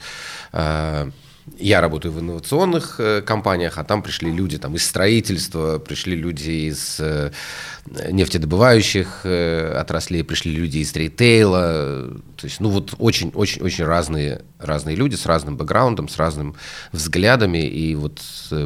я 1.58 1.82
работаю 1.82 2.12
в 2.12 2.20
инновационных 2.20 3.00
э, 3.00 3.22
компаниях, 3.22 3.78
а 3.78 3.84
там 3.84 4.04
пришли 4.04 4.32
люди 4.32 4.58
там, 4.58 4.76
из 4.76 4.86
строительства, 4.86 5.80
пришли 5.80 6.16
люди 6.16 6.70
из 6.70 6.98
э, 7.00 7.32
нефтедобывающих 8.12 9.22
э, 9.24 9.74
отраслей, 9.80 10.24
пришли 10.24 10.52
люди 10.52 10.80
из 10.80 10.94
ритейла. 10.96 12.10
То 12.38 12.46
есть, 12.46 12.60
ну 12.60 12.70
вот 12.70 12.94
очень-очень-очень 12.98 13.86
разные, 13.86 14.42
разные 14.60 14.96
люди 14.96 15.16
с 15.16 15.26
разным 15.26 15.58
бэкграундом, 15.58 16.08
с 16.10 16.18
разными 16.18 16.54
взглядами, 16.92 17.66
и 17.66 17.96
вот 17.96 18.22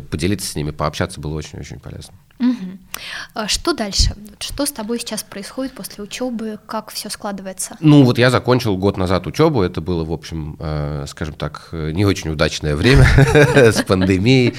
поделиться 0.10 0.48
с 0.48 0.56
ними, 0.56 0.72
пообщаться 0.72 1.22
было 1.22 1.36
очень-очень 1.36 1.80
полезно. 1.80 2.14
Угу. 2.40 3.48
Что 3.48 3.74
дальше? 3.74 4.16
Что 4.40 4.66
с 4.66 4.72
тобой 4.72 5.00
сейчас 5.00 5.24
происходит 5.24 5.74
после 5.74 6.04
учебы? 6.04 6.60
Как 6.68 6.92
все 6.92 7.10
складывается? 7.10 7.78
Ну 7.80 8.04
вот 8.04 8.18
я 8.18 8.30
закончил 8.32 8.76
год 8.78 8.98
назад 8.98 9.28
учебу. 9.28 9.62
Это 9.62 9.82
было, 9.82 10.04
в 10.04 10.12
общем, 10.12 10.58
э, 10.60 11.06
скажем 11.08 11.36
так, 11.36 11.70
не 11.72 12.06
очень 12.06 12.32
удачное 12.32 12.76
время 12.76 13.06
с 13.56 13.82
пандемией. 13.84 14.56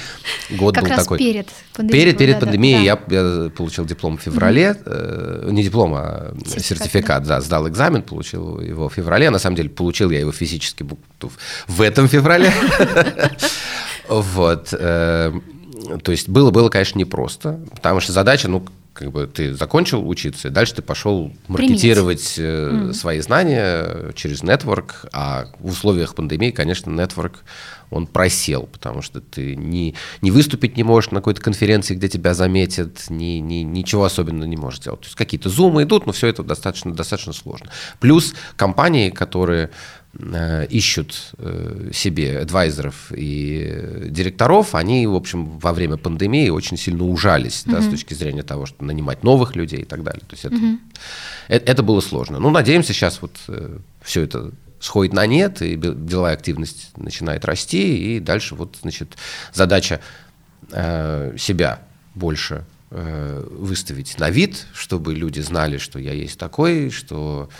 Год 0.51 0.79
был 0.79 0.87
такой. 0.87 1.17
перед. 1.17 1.47
Перед, 1.91 2.17
перед 2.17 2.39
пандемией 2.39 2.83
я, 2.83 2.95
получил 2.95 3.85
диплом 3.85 4.17
в 4.17 4.21
феврале. 4.21 4.75
Э, 4.85 5.47
не 5.51 5.63
диплом, 5.63 5.93
а 5.95 6.33
сертификат. 6.45 7.23
Да, 7.23 7.41
сдал 7.41 7.67
экзамен, 7.67 8.01
получил 8.01 8.59
его 8.59 8.89
в 8.89 8.93
феврале. 8.93 9.29
На 9.29 9.39
самом 9.39 9.55
деле 9.57 9.69
получил 9.69 10.11
я 10.11 10.19
его 10.19 10.31
физически 10.31 10.85
в 11.67 11.81
этом 11.81 12.07
феврале. 12.07 12.51
Вот. 14.07 14.71
Э, 15.87 15.97
то 15.97 16.11
есть 16.11 16.29
было, 16.29 16.51
было, 16.51 16.69
конечно, 16.69 16.99
непросто, 16.99 17.59
потому 17.73 17.99
что 17.99 18.11
задача, 18.11 18.47
ну, 18.47 18.65
как 18.95 19.11
бы 19.11 19.27
ты 19.27 19.53
закончил 19.53 20.07
учиться, 20.07 20.47
и 20.47 20.51
дальше 20.51 20.75
ты 20.75 20.81
пошел 20.81 21.33
маркетировать 21.49 22.39
mm. 22.39 22.93
свои 22.93 23.19
знания 23.19 24.13
через 24.15 24.41
нетворк, 24.41 25.07
а 25.11 25.47
в 25.59 25.71
условиях 25.71 26.15
пандемии, 26.15 26.51
конечно, 26.51 26.89
нетворк, 26.89 27.43
он 27.91 28.07
просел, 28.07 28.69
потому 28.71 29.01
что 29.01 29.19
ты 29.19 29.57
не, 29.57 29.95
не 30.21 30.31
выступить 30.31 30.77
не 30.77 30.83
можешь 30.83 31.11
на 31.11 31.19
какой-то 31.19 31.41
конференции, 31.41 31.93
где 31.93 32.07
тебя 32.07 32.33
заметят, 32.33 33.09
ни, 33.09 33.39
ни, 33.39 33.63
ничего 33.63 34.05
особенного 34.05 34.47
не 34.47 34.57
можешь 34.57 34.79
делать. 34.79 35.01
То 35.01 35.07
есть 35.07 35.17
какие-то 35.17 35.49
зумы 35.49 35.83
идут, 35.83 36.05
но 36.05 36.13
все 36.13 36.27
это 36.27 36.41
достаточно, 36.41 36.93
достаточно 36.93 37.33
сложно. 37.33 37.69
Плюс 37.99 38.33
компании, 38.55 39.09
которые 39.09 39.65
Э, 39.65 40.04
ищут 40.69 41.33
э, 41.37 41.89
себе 41.93 42.39
адвайзеров 42.39 43.11
и 43.11 44.07
директоров, 44.07 44.73
они, 44.73 45.05
в 45.07 45.15
общем, 45.15 45.59
во 45.59 45.73
время 45.73 45.97
пандемии 45.97 46.49
очень 46.49 46.77
сильно 46.77 47.03
ужались, 47.03 47.63
mm-hmm. 47.65 47.71
да, 47.71 47.81
с 47.81 47.89
точки 47.89 48.13
зрения 48.13 48.43
того, 48.43 48.65
что 48.65 48.83
нанимать 48.83 49.23
новых 49.23 49.55
людей 49.55 49.81
и 49.81 49.85
так 49.85 50.03
далее. 50.03 50.21
То 50.21 50.33
есть 50.33 50.45
это, 50.45 50.55
mm-hmm. 50.55 50.79
это, 51.49 51.71
это 51.71 51.83
было 51.83 51.99
сложно. 51.99 52.39
Ну, 52.39 52.49
надеемся, 52.49 52.93
сейчас 52.93 53.21
вот 53.21 53.35
э, 53.49 53.77
все 54.01 54.21
это 54.21 54.51
сходит 54.79 55.13
на 55.13 55.25
нет, 55.25 55.61
и 55.61 55.75
деловая 55.75 56.33
активность 56.33 56.91
начинает 56.95 57.43
расти, 57.43 58.15
и 58.15 58.19
дальше 58.19 58.55
вот, 58.55 58.77
значит, 58.81 59.17
задача 59.53 59.99
э, 60.71 61.35
себя 61.37 61.81
больше 62.13 62.63
э, 62.89 63.47
выставить 63.51 64.17
на 64.17 64.29
вид, 64.29 64.65
чтобы 64.73 65.13
люди 65.13 65.41
знали, 65.41 65.77
что 65.77 65.99
я 65.99 66.13
есть 66.13 66.39
такой, 66.39 66.89
что 66.89 67.49
Э, 67.49 67.51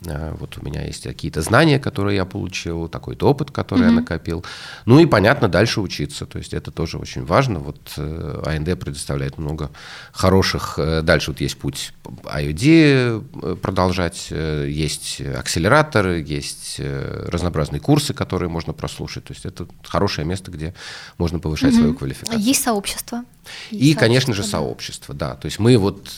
вот 0.00 0.58
у 0.58 0.64
меня 0.64 0.84
есть 0.84 1.04
какие-то 1.04 1.42
знания, 1.42 1.78
которые 1.78 2.16
я 2.16 2.24
получил, 2.24 2.88
такой-то 2.88 3.28
опыт, 3.28 3.50
который 3.50 3.82
mm-hmm. 3.82 3.84
я 3.84 3.90
накопил. 3.92 4.44
Ну 4.84 4.98
и, 4.98 5.06
понятно, 5.06 5.48
дальше 5.48 5.80
учиться. 5.80 6.26
То 6.26 6.38
есть 6.38 6.54
это 6.54 6.70
тоже 6.70 6.98
очень 6.98 7.24
важно. 7.24 7.60
Вот 7.60 7.92
э, 7.96 8.42
АНД 8.44 8.78
предоставляет 8.80 9.38
много 9.38 9.70
хороших... 10.12 10.78
Э, 10.78 11.02
дальше 11.02 11.30
вот 11.30 11.40
есть 11.40 11.56
путь 11.56 11.92
IOD 12.04 13.56
продолжать, 13.56 14.30
есть 14.30 15.20
акселераторы, 15.20 16.22
есть 16.22 16.80
разнообразные 16.80 17.80
курсы, 17.80 18.14
которые 18.14 18.48
можно 18.48 18.72
прослушать. 18.72 19.24
То 19.24 19.32
есть 19.34 19.46
это 19.46 19.66
хорошее 19.84 20.26
место, 20.26 20.50
где 20.50 20.74
можно 21.18 21.38
повышать 21.38 21.74
mm-hmm. 21.74 21.78
свою 21.78 21.94
квалификацию. 21.94 22.40
Есть 22.40 22.62
сообщество. 22.62 23.24
Есть 23.70 23.84
и, 23.84 23.94
конечно 23.94 24.34
же, 24.34 24.42
сообщество, 24.42 25.14
да. 25.14 25.34
То 25.34 25.46
есть 25.46 25.58
мы 25.58 25.76
вот 25.76 26.14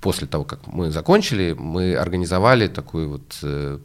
после 0.00 0.26
того, 0.26 0.44
как 0.44 0.66
мы 0.66 0.90
закончили, 0.90 1.54
мы 1.58 1.94
организовали 1.94 2.68
такое 2.68 3.06
вот 3.06 3.38
э, 3.42 3.78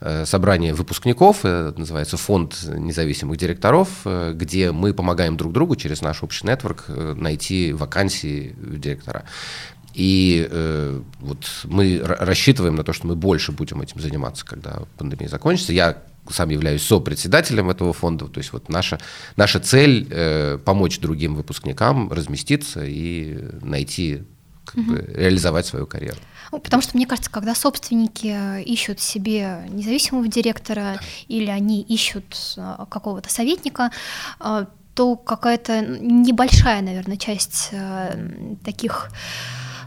э 0.00 0.24
собрание 0.26 0.74
выпускников, 0.74 1.44
это 1.44 1.74
называется 1.76 2.16
фонд 2.16 2.56
независимых 2.68 3.36
директоров, 3.36 3.88
э, 4.04 4.32
где 4.34 4.72
мы 4.72 4.94
помогаем 4.94 5.36
друг 5.36 5.52
другу 5.52 5.76
через 5.76 6.02
наш 6.02 6.22
общий 6.22 6.46
нетворк 6.46 6.84
э, 6.88 7.14
найти 7.16 7.72
вакансии 7.72 8.54
директора. 8.58 9.24
И 9.94 10.46
э, 10.50 11.00
вот 11.20 11.46
мы 11.64 12.00
рассчитываем 12.02 12.74
на 12.74 12.84
то, 12.84 12.92
что 12.92 13.06
мы 13.06 13.16
больше 13.16 13.50
будем 13.50 13.80
этим 13.80 13.98
заниматься, 13.98 14.44
когда 14.44 14.82
пандемия 14.98 15.28
закончится. 15.28 15.72
Я 15.72 16.02
сам 16.28 16.50
являюсь 16.50 16.82
сопредседателем 16.82 17.70
этого 17.70 17.94
фонда. 17.94 18.26
То 18.26 18.38
есть 18.38 18.52
вот 18.52 18.68
наша, 18.68 18.98
наша 19.36 19.58
цель 19.58 20.06
э, 20.10 20.58
помочь 20.62 20.98
другим 20.98 21.34
выпускникам 21.34 22.12
разместиться 22.12 22.84
и 22.84 23.38
найти 23.62 24.24
как 24.66 24.76
угу. 24.76 24.92
бы, 24.92 25.04
реализовать 25.14 25.64
свою 25.64 25.86
карьеру. 25.86 26.18
Ну, 26.52 26.58
потому 26.60 26.82
что, 26.82 26.96
мне 26.96 27.06
кажется, 27.06 27.30
когда 27.30 27.54
собственники 27.54 28.62
ищут 28.62 29.00
себе 29.00 29.66
независимого 29.68 30.28
директора 30.28 30.94
да. 30.94 31.00
или 31.28 31.50
они 31.50 31.82
ищут 31.82 32.54
а, 32.56 32.86
какого-то 32.86 33.30
советника, 33.30 33.90
а, 34.38 34.66
то 34.94 35.16
какая-то 35.16 35.80
небольшая, 35.82 36.82
наверное, 36.82 37.16
часть 37.18 37.70
таких 38.64 39.10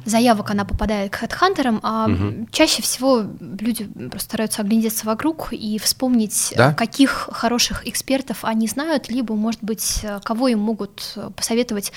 заявок 0.05 0.51
она 0.51 0.65
попадает 0.65 1.12
к 1.12 1.15
хедхантерам, 1.15 1.79
а 1.83 2.07
угу. 2.07 2.47
чаще 2.51 2.81
всего 2.81 3.23
люди 3.39 3.85
просто 3.85 4.25
стараются 4.25 4.62
оглядеться 4.62 5.05
вокруг 5.05 5.51
и 5.51 5.77
вспомнить, 5.79 6.53
да? 6.55 6.73
каких 6.73 7.29
хороших 7.31 7.88
экспертов 7.88 8.39
они 8.43 8.67
знают, 8.67 9.09
либо, 9.09 9.35
может 9.35 9.63
быть, 9.63 10.05
кого 10.23 10.47
им 10.47 10.59
могут 10.59 11.17
посоветовать 11.35 11.91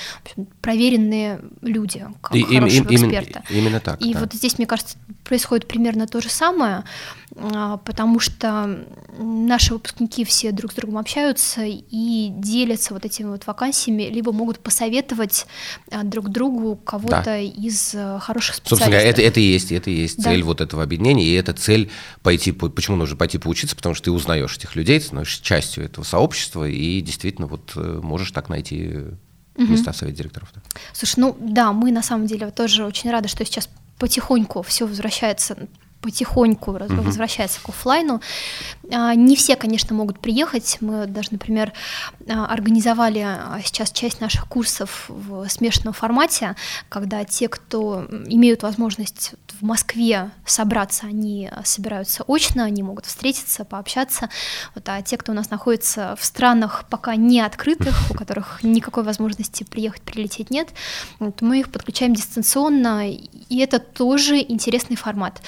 проверенные 0.61 1.41
люди, 1.61 2.07
как 2.21 2.37
и, 2.37 2.45
хорошего 2.45 2.89
им, 2.89 2.95
эксперта. 2.95 3.43
Именно, 3.49 3.67
именно 3.67 3.81
так. 3.81 4.01
И 4.01 4.13
да. 4.13 4.21
вот 4.21 4.33
здесь, 4.33 4.59
мне 4.59 4.67
кажется, 4.67 4.97
происходит 5.25 5.69
примерно 5.69 6.07
то 6.07 6.21
же 6.21 6.29
самое. 6.29 6.85
А, 7.37 7.79
потому 7.79 8.21
что 8.21 8.85
наши 9.19 9.73
выпускники 9.73 10.25
все 10.25 10.53
друг 10.53 10.73
с 10.73 10.75
другом 10.75 10.99
общаются 10.99 11.63
и 11.65 12.29
делятся 12.31 12.93
вот 12.93 13.05
этими 13.05 13.29
вот 13.29 13.47
вакансиями, 13.47 14.03
либо 14.03 14.33
могут 14.33 14.59
посоветовать 14.59 15.47
а, 15.91 16.03
друг 16.03 16.29
другу 16.29 16.77
кого-то 16.77 17.25
да. 17.25 17.39
из 17.39 17.95
э, 17.95 18.19
хороших 18.21 18.57
специалистов. 18.57 18.69
Собственно 18.69 18.91
говоря, 18.91 19.09
это, 19.09 19.23
это 19.23 19.41
и 19.41 19.45
есть, 19.45 19.73
это 19.73 19.91
и 19.91 19.95
есть 19.95 20.19
да. 20.19 20.25
цель 20.25 20.43
вот 20.43 20.61
этого 20.61 20.83
объединения, 20.83 21.25
и 21.25 21.33
это 21.33 21.55
цель 21.55 21.91
пойти, 22.23 22.53
почему 22.53 22.97
нужно 22.97 23.17
пойти 23.17 23.39
поучиться, 23.39 23.77
потому 23.77 23.95
что 23.95 24.05
ты 24.05 24.11
узнаешь 24.11 24.57
этих 24.57 24.77
людей, 24.77 25.01
становишься 25.01 25.43
частью 25.43 25.85
этого 25.85 26.05
сообщества, 26.05 26.69
и 26.69 27.01
действительно 27.01 27.47
вот 27.47 27.73
э, 27.77 28.01
можешь 28.03 28.31
так 28.33 28.51
найти 28.51 28.95
места 29.57 29.91
угу. 29.91 29.97
в 29.97 29.99
совете 29.99 30.19
директоров. 30.19 30.51
Да. 30.55 30.61
Слушай, 30.93 31.21
ну 31.21 31.37
да, 31.41 31.73
мы 31.73 31.93
на 31.93 32.03
самом 32.03 32.27
деле 32.27 32.51
тоже 32.51 32.85
очень 32.85 33.11
рады, 33.11 33.29
что 33.29 33.45
сейчас 33.45 33.71
потихоньку 33.99 34.63
все 34.63 34.87
возвращается 34.87 35.57
потихоньку 36.03 36.73
uh-huh. 36.73 37.01
возвращается 37.01 37.61
к 37.63 37.69
офлайну. 37.69 38.21
А, 38.93 39.15
не 39.15 39.37
все, 39.37 39.57
конечно, 39.57 39.95
могут 39.95 40.19
приехать. 40.19 40.77
Мы 40.81 41.07
даже, 41.07 41.29
например, 41.31 41.73
а, 42.29 42.47
организовали 42.47 43.21
а, 43.21 43.59
сейчас 43.65 43.91
часть 43.93 44.21
наших 44.21 44.49
курсов 44.49 45.07
в 45.09 45.49
смешанном 45.49 45.95
формате, 45.95 46.57
когда 46.89 47.25
те, 47.25 47.49
кто 47.49 48.07
имеют 48.27 48.63
возможность 48.63 49.35
в 49.61 49.65
Москве 49.65 50.31
собраться, 50.45 51.07
они 51.07 51.49
собираются 51.65 52.25
очно, 52.27 52.65
они 52.65 52.83
могут 52.83 53.07
встретиться, 53.07 53.65
пообщаться. 53.65 54.29
Вот, 54.75 54.89
а 54.89 55.01
те, 55.03 55.17
кто 55.17 55.33
у 55.33 55.35
нас 55.35 55.51
находится 55.51 56.17
в 56.19 56.25
странах 56.25 56.85
пока 56.91 57.15
не 57.15 57.41
открытых, 57.41 58.11
у 58.11 58.15
которых 58.15 58.63
никакой 58.65 59.05
возможности 59.05 59.63
приехать, 59.63 60.03
прилететь 60.03 60.51
нет, 60.51 60.69
вот, 61.21 61.43
мы 61.43 61.61
их 61.61 61.71
подключаем 61.71 62.15
дистанционно, 62.15 63.09
и 63.09 63.59
это 63.59 63.79
тоже 63.79 64.39
интересный 64.41 64.97
формат. 64.97 65.41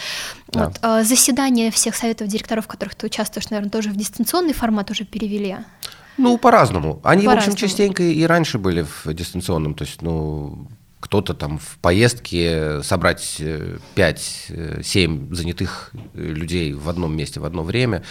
Да. 0.55 0.67
Вот, 0.67 0.79
э, 0.83 1.05
заседания 1.05 1.71
всех 1.71 1.95
советов 1.95 2.29
директоров, 2.29 2.65
в 2.65 2.69
которых 2.69 2.95
ты 2.95 3.07
участвуешь, 3.07 3.51
наверное, 3.51 3.71
тоже 3.71 3.91
в 3.91 3.97
дистанционный 3.97 4.55
формат 4.55 4.91
уже 4.91 5.05
перевели? 5.05 5.57
Ну, 6.17 6.39
по-разному. 6.39 7.01
Они, 7.03 7.25
по-разному. 7.25 7.53
в 7.53 7.55
общем, 7.55 7.55
частенько 7.57 8.03
и 8.03 8.23
раньше 8.25 8.59
были 8.59 8.83
в 8.83 9.13
дистанционном. 9.13 9.75
То 9.75 9.85
есть, 9.85 10.03
ну, 10.03 10.69
кто-то 11.01 11.35
там 11.35 11.59
в 11.59 11.79
поездке 11.83 12.83
собрать 12.83 13.41
5-7 13.97 15.33
э, 15.33 15.35
занятых 15.35 15.91
людей 16.15 16.73
в 16.73 16.89
одном 16.89 17.17
месте 17.17 17.41
в 17.41 17.45
одно 17.45 17.63
время 17.63 18.03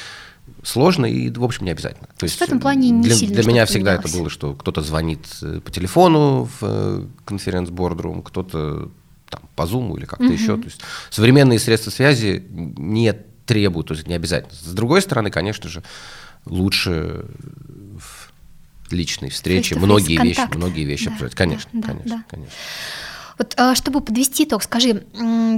сложно 0.64 1.06
и, 1.06 1.30
в 1.30 1.44
общем, 1.44 1.66
не 1.66 1.72
обязательно. 1.72 2.08
То 2.18 2.26
есть 2.26 2.38
в 2.38 2.42
этом 2.42 2.60
плане 2.60 2.90
не 2.90 3.04
для, 3.04 3.16
сильно 3.16 3.36
для 3.36 3.44
меня 3.50 3.66
всегда 3.66 3.96
это 3.96 4.10
было, 4.10 4.30
что 4.30 4.54
кто-то 4.54 4.82
звонит 4.82 5.26
э, 5.42 5.60
по 5.60 5.72
телефону 5.72 6.50
в 6.60 7.08
конференц-бордрум, 7.26 8.22
кто-то 8.22 8.92
там, 9.34 9.50
по 9.56 9.64
Zoom 9.64 9.98
или 9.98 10.06
как-то 10.06 10.26
угу. 10.26 10.34
еще. 10.34 10.58
То 10.58 10.66
есть 10.66 10.82
современные 11.10 11.60
средства 11.60 11.90
связи 11.90 12.46
не 12.52 13.14
требуют, 13.46 13.88
то 13.88 13.96
есть 13.96 14.08
не 14.08 14.14
обязательно. 14.14 14.54
С 14.54 14.74
другой 14.74 15.02
стороны, 15.02 15.32
конечно 15.32 15.70
же, 15.70 15.84
лучше 16.46 17.26
в 17.98 18.92
личной 18.92 19.30
встрече 19.30 19.76
многие 19.76 20.18
контакт. 20.18 20.50
вещи, 20.50 20.58
многие 20.58 20.84
вещи 20.84 21.06
Да, 21.06 21.12
обсуждать. 21.14 21.36
Конечно, 21.36 21.70
да, 21.74 21.88
конечно, 21.88 22.18
да. 22.18 22.24
конечно. 22.28 22.56
Вот, 23.40 23.54
а, 23.58 23.74
чтобы 23.74 24.02
подвести 24.02 24.44
итог, 24.44 24.62
скажи, 24.62 25.06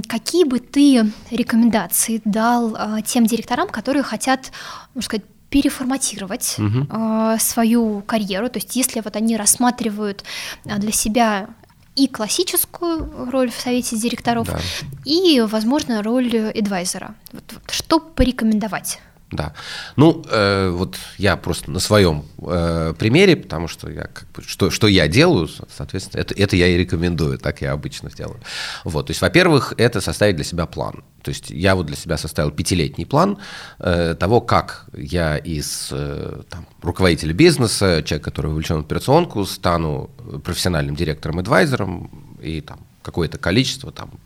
какие 0.08 0.44
бы 0.44 0.60
ты 0.60 1.12
рекомендации 1.30 2.22
дал 2.24 2.74
а, 2.74 3.02
тем 3.02 3.26
директорам, 3.26 3.68
которые 3.68 4.02
хотят, 4.02 4.50
можно 4.94 5.04
сказать, 5.04 5.26
переформатировать 5.50 6.56
а, 6.90 7.38
свою 7.38 8.00
карьеру, 8.00 8.48
то 8.48 8.58
есть 8.58 8.74
если 8.76 9.00
вот 9.00 9.14
они 9.14 9.36
рассматривают 9.36 10.24
для 10.64 10.90
себя 10.90 11.48
и 11.96 12.06
классическую 12.08 13.30
роль 13.30 13.50
в 13.50 13.58
совете 13.60 13.96
директоров, 13.96 14.46
Да. 14.46 14.58
и, 15.04 15.40
возможно, 15.40 16.02
роль 16.02 16.52
адвайзера. 16.54 17.14
Вот, 17.32 17.44
вот 17.52 17.70
что 17.70 17.98
порекомендовать? 18.00 19.00
Да. 19.32 19.54
Ну, 19.96 20.24
э, 20.30 20.70
вот 20.70 20.98
я 21.18 21.36
просто 21.36 21.72
на 21.72 21.80
своем 21.80 22.24
э, 22.38 22.94
примере, 22.96 23.34
потому 23.34 23.66
что 23.66 23.90
я 23.90 24.02
как 24.02 24.30
бы, 24.30 24.42
что, 24.42 24.70
что 24.70 24.86
я 24.86 25.08
делаю, 25.08 25.48
соответственно, 25.48 26.20
это, 26.20 26.32
это 26.34 26.54
я 26.54 26.68
и 26.68 26.76
рекомендую, 26.76 27.36
так 27.38 27.60
я 27.60 27.72
обычно 27.72 28.08
делаю. 28.08 28.40
Вот, 28.84 29.06
то 29.06 29.10
есть, 29.10 29.20
во-первых, 29.20 29.74
это 29.78 30.00
составить 30.00 30.36
для 30.36 30.44
себя 30.44 30.66
план. 30.66 31.02
То 31.22 31.30
есть 31.30 31.50
я 31.50 31.74
вот 31.74 31.86
для 31.86 31.96
себя 31.96 32.18
составил 32.18 32.52
пятилетний 32.52 33.04
план 33.04 33.38
э, 33.80 34.14
того, 34.14 34.40
как 34.40 34.86
я 34.96 35.36
из 35.36 35.88
э, 35.90 36.42
там, 36.48 36.68
руководителя 36.80 37.32
бизнеса, 37.32 38.04
человек, 38.04 38.24
который 38.24 38.52
вовлечен 38.52 38.76
в 38.76 38.80
операционку, 38.84 39.44
стану 39.44 40.08
профессиональным 40.44 40.94
директором-адвайзером 40.94 42.38
и 42.40 42.60
там 42.60 42.78
какое-то 43.02 43.38
количество 43.38 43.90
там 43.90 44.20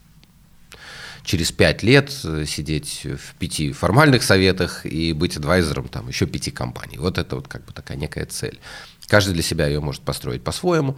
через 1.24 1.52
пять 1.52 1.82
лет 1.82 2.10
э, 2.24 2.44
сидеть 2.46 3.04
в 3.04 3.34
пяти 3.38 3.72
формальных 3.72 4.22
советах 4.22 4.86
и 4.86 5.12
быть 5.12 5.36
адвайзером 5.36 5.88
там 5.88 6.08
еще 6.08 6.26
пяти 6.26 6.50
компаний. 6.50 6.98
Вот 6.98 7.18
это 7.18 7.36
вот 7.36 7.48
как 7.48 7.64
бы 7.64 7.72
такая 7.72 7.96
некая 7.96 8.26
цель. 8.26 8.58
Каждый 9.06 9.34
для 9.34 9.42
себя 9.42 9.66
ее 9.66 9.80
может 9.80 10.02
построить 10.02 10.42
по-своему. 10.42 10.96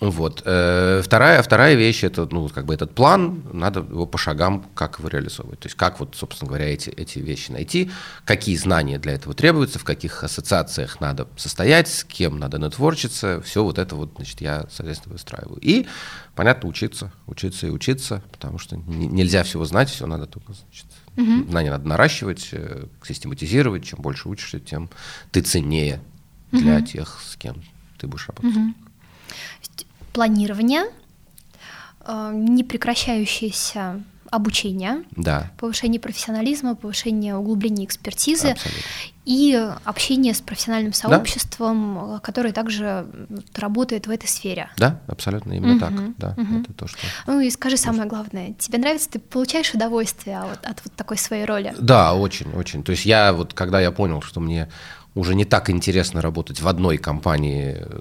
Вот. 0.00 0.42
Э, 0.44 1.02
Вторая, 1.04 1.42
вторая 1.42 1.74
вещь 1.74 2.02
это, 2.02 2.26
ну, 2.30 2.48
как 2.48 2.66
бы 2.66 2.74
этот 2.74 2.94
план, 2.94 3.42
надо 3.52 3.80
его 3.80 4.06
по 4.06 4.18
шагам, 4.18 4.66
как 4.74 4.98
его 4.98 5.08
реализовывать. 5.08 5.60
То 5.60 5.66
есть, 5.66 5.76
как 5.76 6.00
вот, 6.00 6.16
собственно 6.16 6.48
говоря, 6.48 6.66
эти, 6.66 6.90
эти 6.90 7.20
вещи 7.20 7.52
найти, 7.52 7.90
какие 8.24 8.56
знания 8.56 8.98
для 8.98 9.12
этого 9.12 9.34
требуются, 9.34 9.78
в 9.78 9.84
каких 9.84 10.24
ассоциациях 10.24 11.00
надо 11.00 11.28
состоять, 11.36 11.88
с 11.88 12.04
кем 12.04 12.38
надо 12.38 12.58
нетворчиться, 12.58 13.40
все 13.42 13.62
вот 13.62 13.78
это 13.78 13.94
вот, 13.94 14.12
значит, 14.16 14.40
я, 14.40 14.66
соответственно, 14.70 15.12
выстраиваю. 15.12 15.58
И, 15.60 15.86
понятно, 16.34 16.68
учиться, 16.68 17.12
учиться 17.26 17.68
и 17.68 17.70
учиться, 17.70 18.22
потому 18.32 18.58
что 18.58 18.76
нельзя 18.76 19.44
всего 19.44 19.64
знать, 19.64 19.90
все 19.90 20.06
надо 20.06 20.26
только, 20.26 20.54
значит, 20.54 20.86
знания 21.48 21.70
надо 21.70 21.86
наращивать, 21.86 22.48
э, 22.50 22.86
систематизировать. 23.04 23.84
Чем 23.84 24.00
больше 24.02 24.28
учишься, 24.28 24.58
тем 24.58 24.90
ты 25.30 25.40
ценнее 25.40 26.00
для 26.50 26.80
тех, 26.80 27.20
с 27.24 27.36
кем 27.36 27.62
ты 27.98 28.08
будешь 28.08 28.26
работать. 28.26 28.52
есть 28.56 28.83
планирование, 30.12 30.84
э, 32.06 32.30
непрекращающееся 32.34 34.02
обучение, 34.30 35.04
Да. 35.12 35.50
повышение 35.58 36.00
профессионализма, 36.00 36.74
повышение 36.74 37.36
углубления 37.36 37.84
экспертизы 37.84 38.48
Абсолютно. 38.48 38.82
и 39.26 39.70
общение 39.84 40.34
с 40.34 40.40
профессиональным 40.40 40.92
сообществом, 40.92 42.16
э, 42.16 42.20
которое 42.20 42.52
также 42.52 43.06
работает 43.54 44.06
в 44.08 44.10
этой 44.10 44.26
сфере. 44.26 44.70
Да, 44.76 45.00
абсолютно 45.06 45.52
именно 45.52 45.74
Мгм, 45.74 45.78
так. 45.80 46.18
Да, 46.18 46.42
мгм. 46.42 46.62
это 46.62 46.72
то, 46.72 46.88
что. 46.88 46.98
Ну 47.28 47.38
и 47.40 47.50
скажи 47.50 47.76
самое 47.76 48.08
главное, 48.08 48.54
тебе 48.58 48.78
нравится, 48.78 49.08
ты 49.10 49.18
получаешь 49.20 49.72
удовольствие 49.72 50.38
от, 50.38 50.66
от 50.66 50.80
вот 50.84 50.92
такой 50.94 51.16
своей 51.16 51.44
роли? 51.44 51.72
Да, 51.78 52.14
очень, 52.14 52.50
очень. 52.54 52.82
То 52.82 52.90
есть 52.90 53.04
я 53.06 53.32
вот, 53.32 53.54
когда 53.54 53.80
я 53.80 53.92
понял, 53.92 54.20
что 54.20 54.40
мне 54.40 54.68
уже 55.14 55.36
не 55.36 55.44
так 55.44 55.70
интересно 55.70 56.20
работать 56.20 56.60
в 56.60 56.66
одной 56.66 56.96
компании 56.98 57.76
э, 57.78 58.00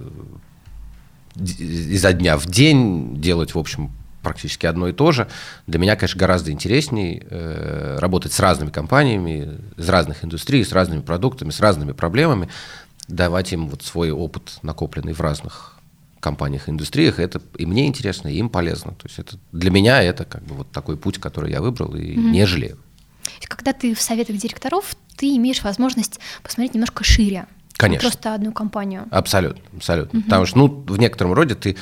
изо 1.36 2.13
дня 2.13 2.38
в 2.38 2.45
день, 2.45 3.19
делать, 3.19 3.55
в 3.55 3.59
общем, 3.59 3.91
практически 4.21 4.65
одно 4.65 4.88
и 4.88 4.93
то 4.93 5.11
же. 5.11 5.27
Для 5.67 5.79
меня, 5.79 5.95
конечно, 5.95 6.17
гораздо 6.17 6.51
интересней 6.51 7.21
э, 7.29 7.97
работать 7.99 8.31
с 8.31 8.39
разными 8.39 8.69
компаниями, 8.69 9.59
из 9.77 9.89
разных 9.89 10.23
индустрий, 10.23 10.63
с 10.63 10.71
разными 10.71 11.01
продуктами, 11.01 11.51
с 11.51 11.59
разными 11.59 11.91
проблемами, 11.91 12.49
давать 13.07 13.51
им 13.53 13.67
вот 13.67 13.84
свой 13.84 14.11
опыт, 14.11 14.59
накопленный 14.61 15.13
в 15.13 15.19
разных 15.19 15.77
компаниях 16.19 16.69
и 16.69 16.71
индустриях. 16.71 17.19
Это 17.19 17.41
и 17.57 17.65
мне 17.65 17.86
интересно, 17.86 18.29
и 18.29 18.38
им 18.38 18.49
полезно. 18.49 18.93
То 18.93 19.07
есть 19.07 19.19
это, 19.19 19.38
для 19.51 19.69
меня 19.69 20.01
это 20.01 20.23
как 20.23 20.43
бы 20.43 20.55
вот 20.55 20.71
такой 20.71 20.97
путь, 20.97 21.19
который 21.19 21.51
я 21.51 21.61
выбрал, 21.61 21.93
и 21.95 22.15
не 22.15 22.45
жалею. 22.45 22.79
Когда 23.47 23.73
ты 23.73 23.93
в 23.93 24.01
советах 24.01 24.38
директоров, 24.38 24.95
ты 25.15 25.36
имеешь 25.36 25.63
возможность 25.63 26.19
посмотреть 26.41 26.73
немножко 26.73 27.03
шире. 27.03 27.45
Не 27.88 27.97
Конечно. 27.97 28.09
Просто 28.09 28.34
одну 28.34 28.51
компанию. 28.51 29.05
Абсолютно, 29.11 29.63
абсолютно. 29.75 30.21
Потому 30.21 30.45
что, 30.45 30.57
ну, 30.57 30.67
в 30.67 30.97
некотором 30.97 31.34
роде 31.34 31.55
ты 31.55 31.77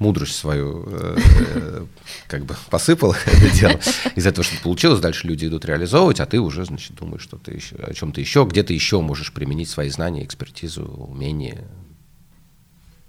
мудрость 0.00 0.34
свою 0.34 0.84
э, 0.88 1.84
как 2.26 2.44
бы 2.46 2.56
посыпал 2.70 3.14
это 3.26 3.50
дело. 3.50 3.78
Из 4.16 4.26
этого 4.26 4.42
что 4.42 4.60
получилось, 4.62 5.00
дальше 5.00 5.26
люди 5.26 5.46
идут 5.46 5.64
реализовывать, 5.64 6.20
а 6.20 6.26
ты 6.26 6.40
уже, 6.40 6.64
значит, 6.64 6.96
думаешь, 6.96 7.22
что 7.22 7.36
ты 7.36 7.52
еще, 7.52 7.76
о 7.76 7.92
чем-то 7.94 8.20
еще, 8.20 8.44
где-то 8.48 8.72
еще 8.72 9.00
можешь 9.00 9.32
применить 9.32 9.68
свои 9.68 9.90
знания, 9.90 10.24
экспертизу, 10.24 10.84
умения, 10.84 11.64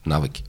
навыки. 0.06 0.46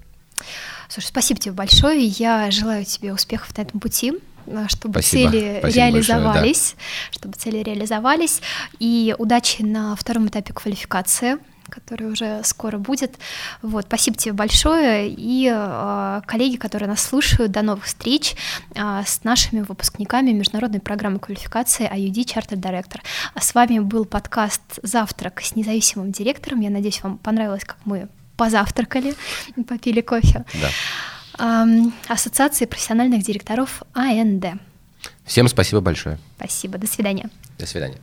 Слушай, 0.88 1.06
спасибо 1.06 1.40
тебе 1.40 1.52
большое. 1.52 2.04
Я 2.04 2.50
желаю 2.50 2.84
тебе 2.84 3.14
успехов 3.14 3.56
на 3.56 3.62
этом 3.62 3.80
пути, 3.80 4.12
а, 4.46 4.68
чтобы 4.68 5.00
Спасибо. 5.00 5.30
цели 5.30 5.58
Спасибо 5.60 5.84
реализовались, 5.86 6.76
чтобы 7.12 7.34
цели 7.34 7.62
реализовались, 7.62 8.42
и 8.78 9.14
удачи 9.18 9.62
на 9.62 9.94
втором 9.96 10.28
этапе 10.28 10.52
квалификации 10.52 11.38
который 11.72 12.10
уже 12.10 12.42
скоро 12.44 12.78
будет. 12.78 13.18
Вот, 13.62 13.86
спасибо 13.86 14.16
тебе 14.16 14.32
большое. 14.32 15.08
И 15.08 15.50
э, 15.52 16.20
коллеги, 16.26 16.56
которые 16.56 16.88
нас 16.88 17.02
слушают, 17.02 17.50
до 17.52 17.62
новых 17.62 17.84
встреч 17.84 18.34
э, 18.74 19.02
с 19.06 19.24
нашими 19.24 19.60
выпускниками 19.60 20.30
международной 20.32 20.80
программы 20.80 21.18
квалификации 21.18 21.90
IUD 21.90 22.24
Charter 22.26 22.56
Director. 22.56 23.00
А 23.34 23.40
с 23.40 23.54
вами 23.54 23.78
был 23.78 24.04
подкаст 24.04 24.60
«Завтрак 24.82 25.40
с 25.40 25.56
независимым 25.56 26.12
директором». 26.12 26.60
Я 26.60 26.70
надеюсь, 26.70 27.02
вам 27.02 27.18
понравилось, 27.18 27.64
как 27.64 27.78
мы 27.84 28.08
позавтракали, 28.36 29.14
попили 29.68 30.00
кофе. 30.00 30.44
Да. 31.38 31.66
Ассоциации 32.08 32.66
профессиональных 32.66 33.22
директоров 33.22 33.82
АНД. 33.94 34.60
Всем 35.24 35.48
спасибо 35.48 35.80
большое. 35.80 36.18
Спасибо. 36.36 36.78
До 36.78 36.86
свидания. 36.86 37.30
До 37.58 37.66
свидания. 37.66 37.98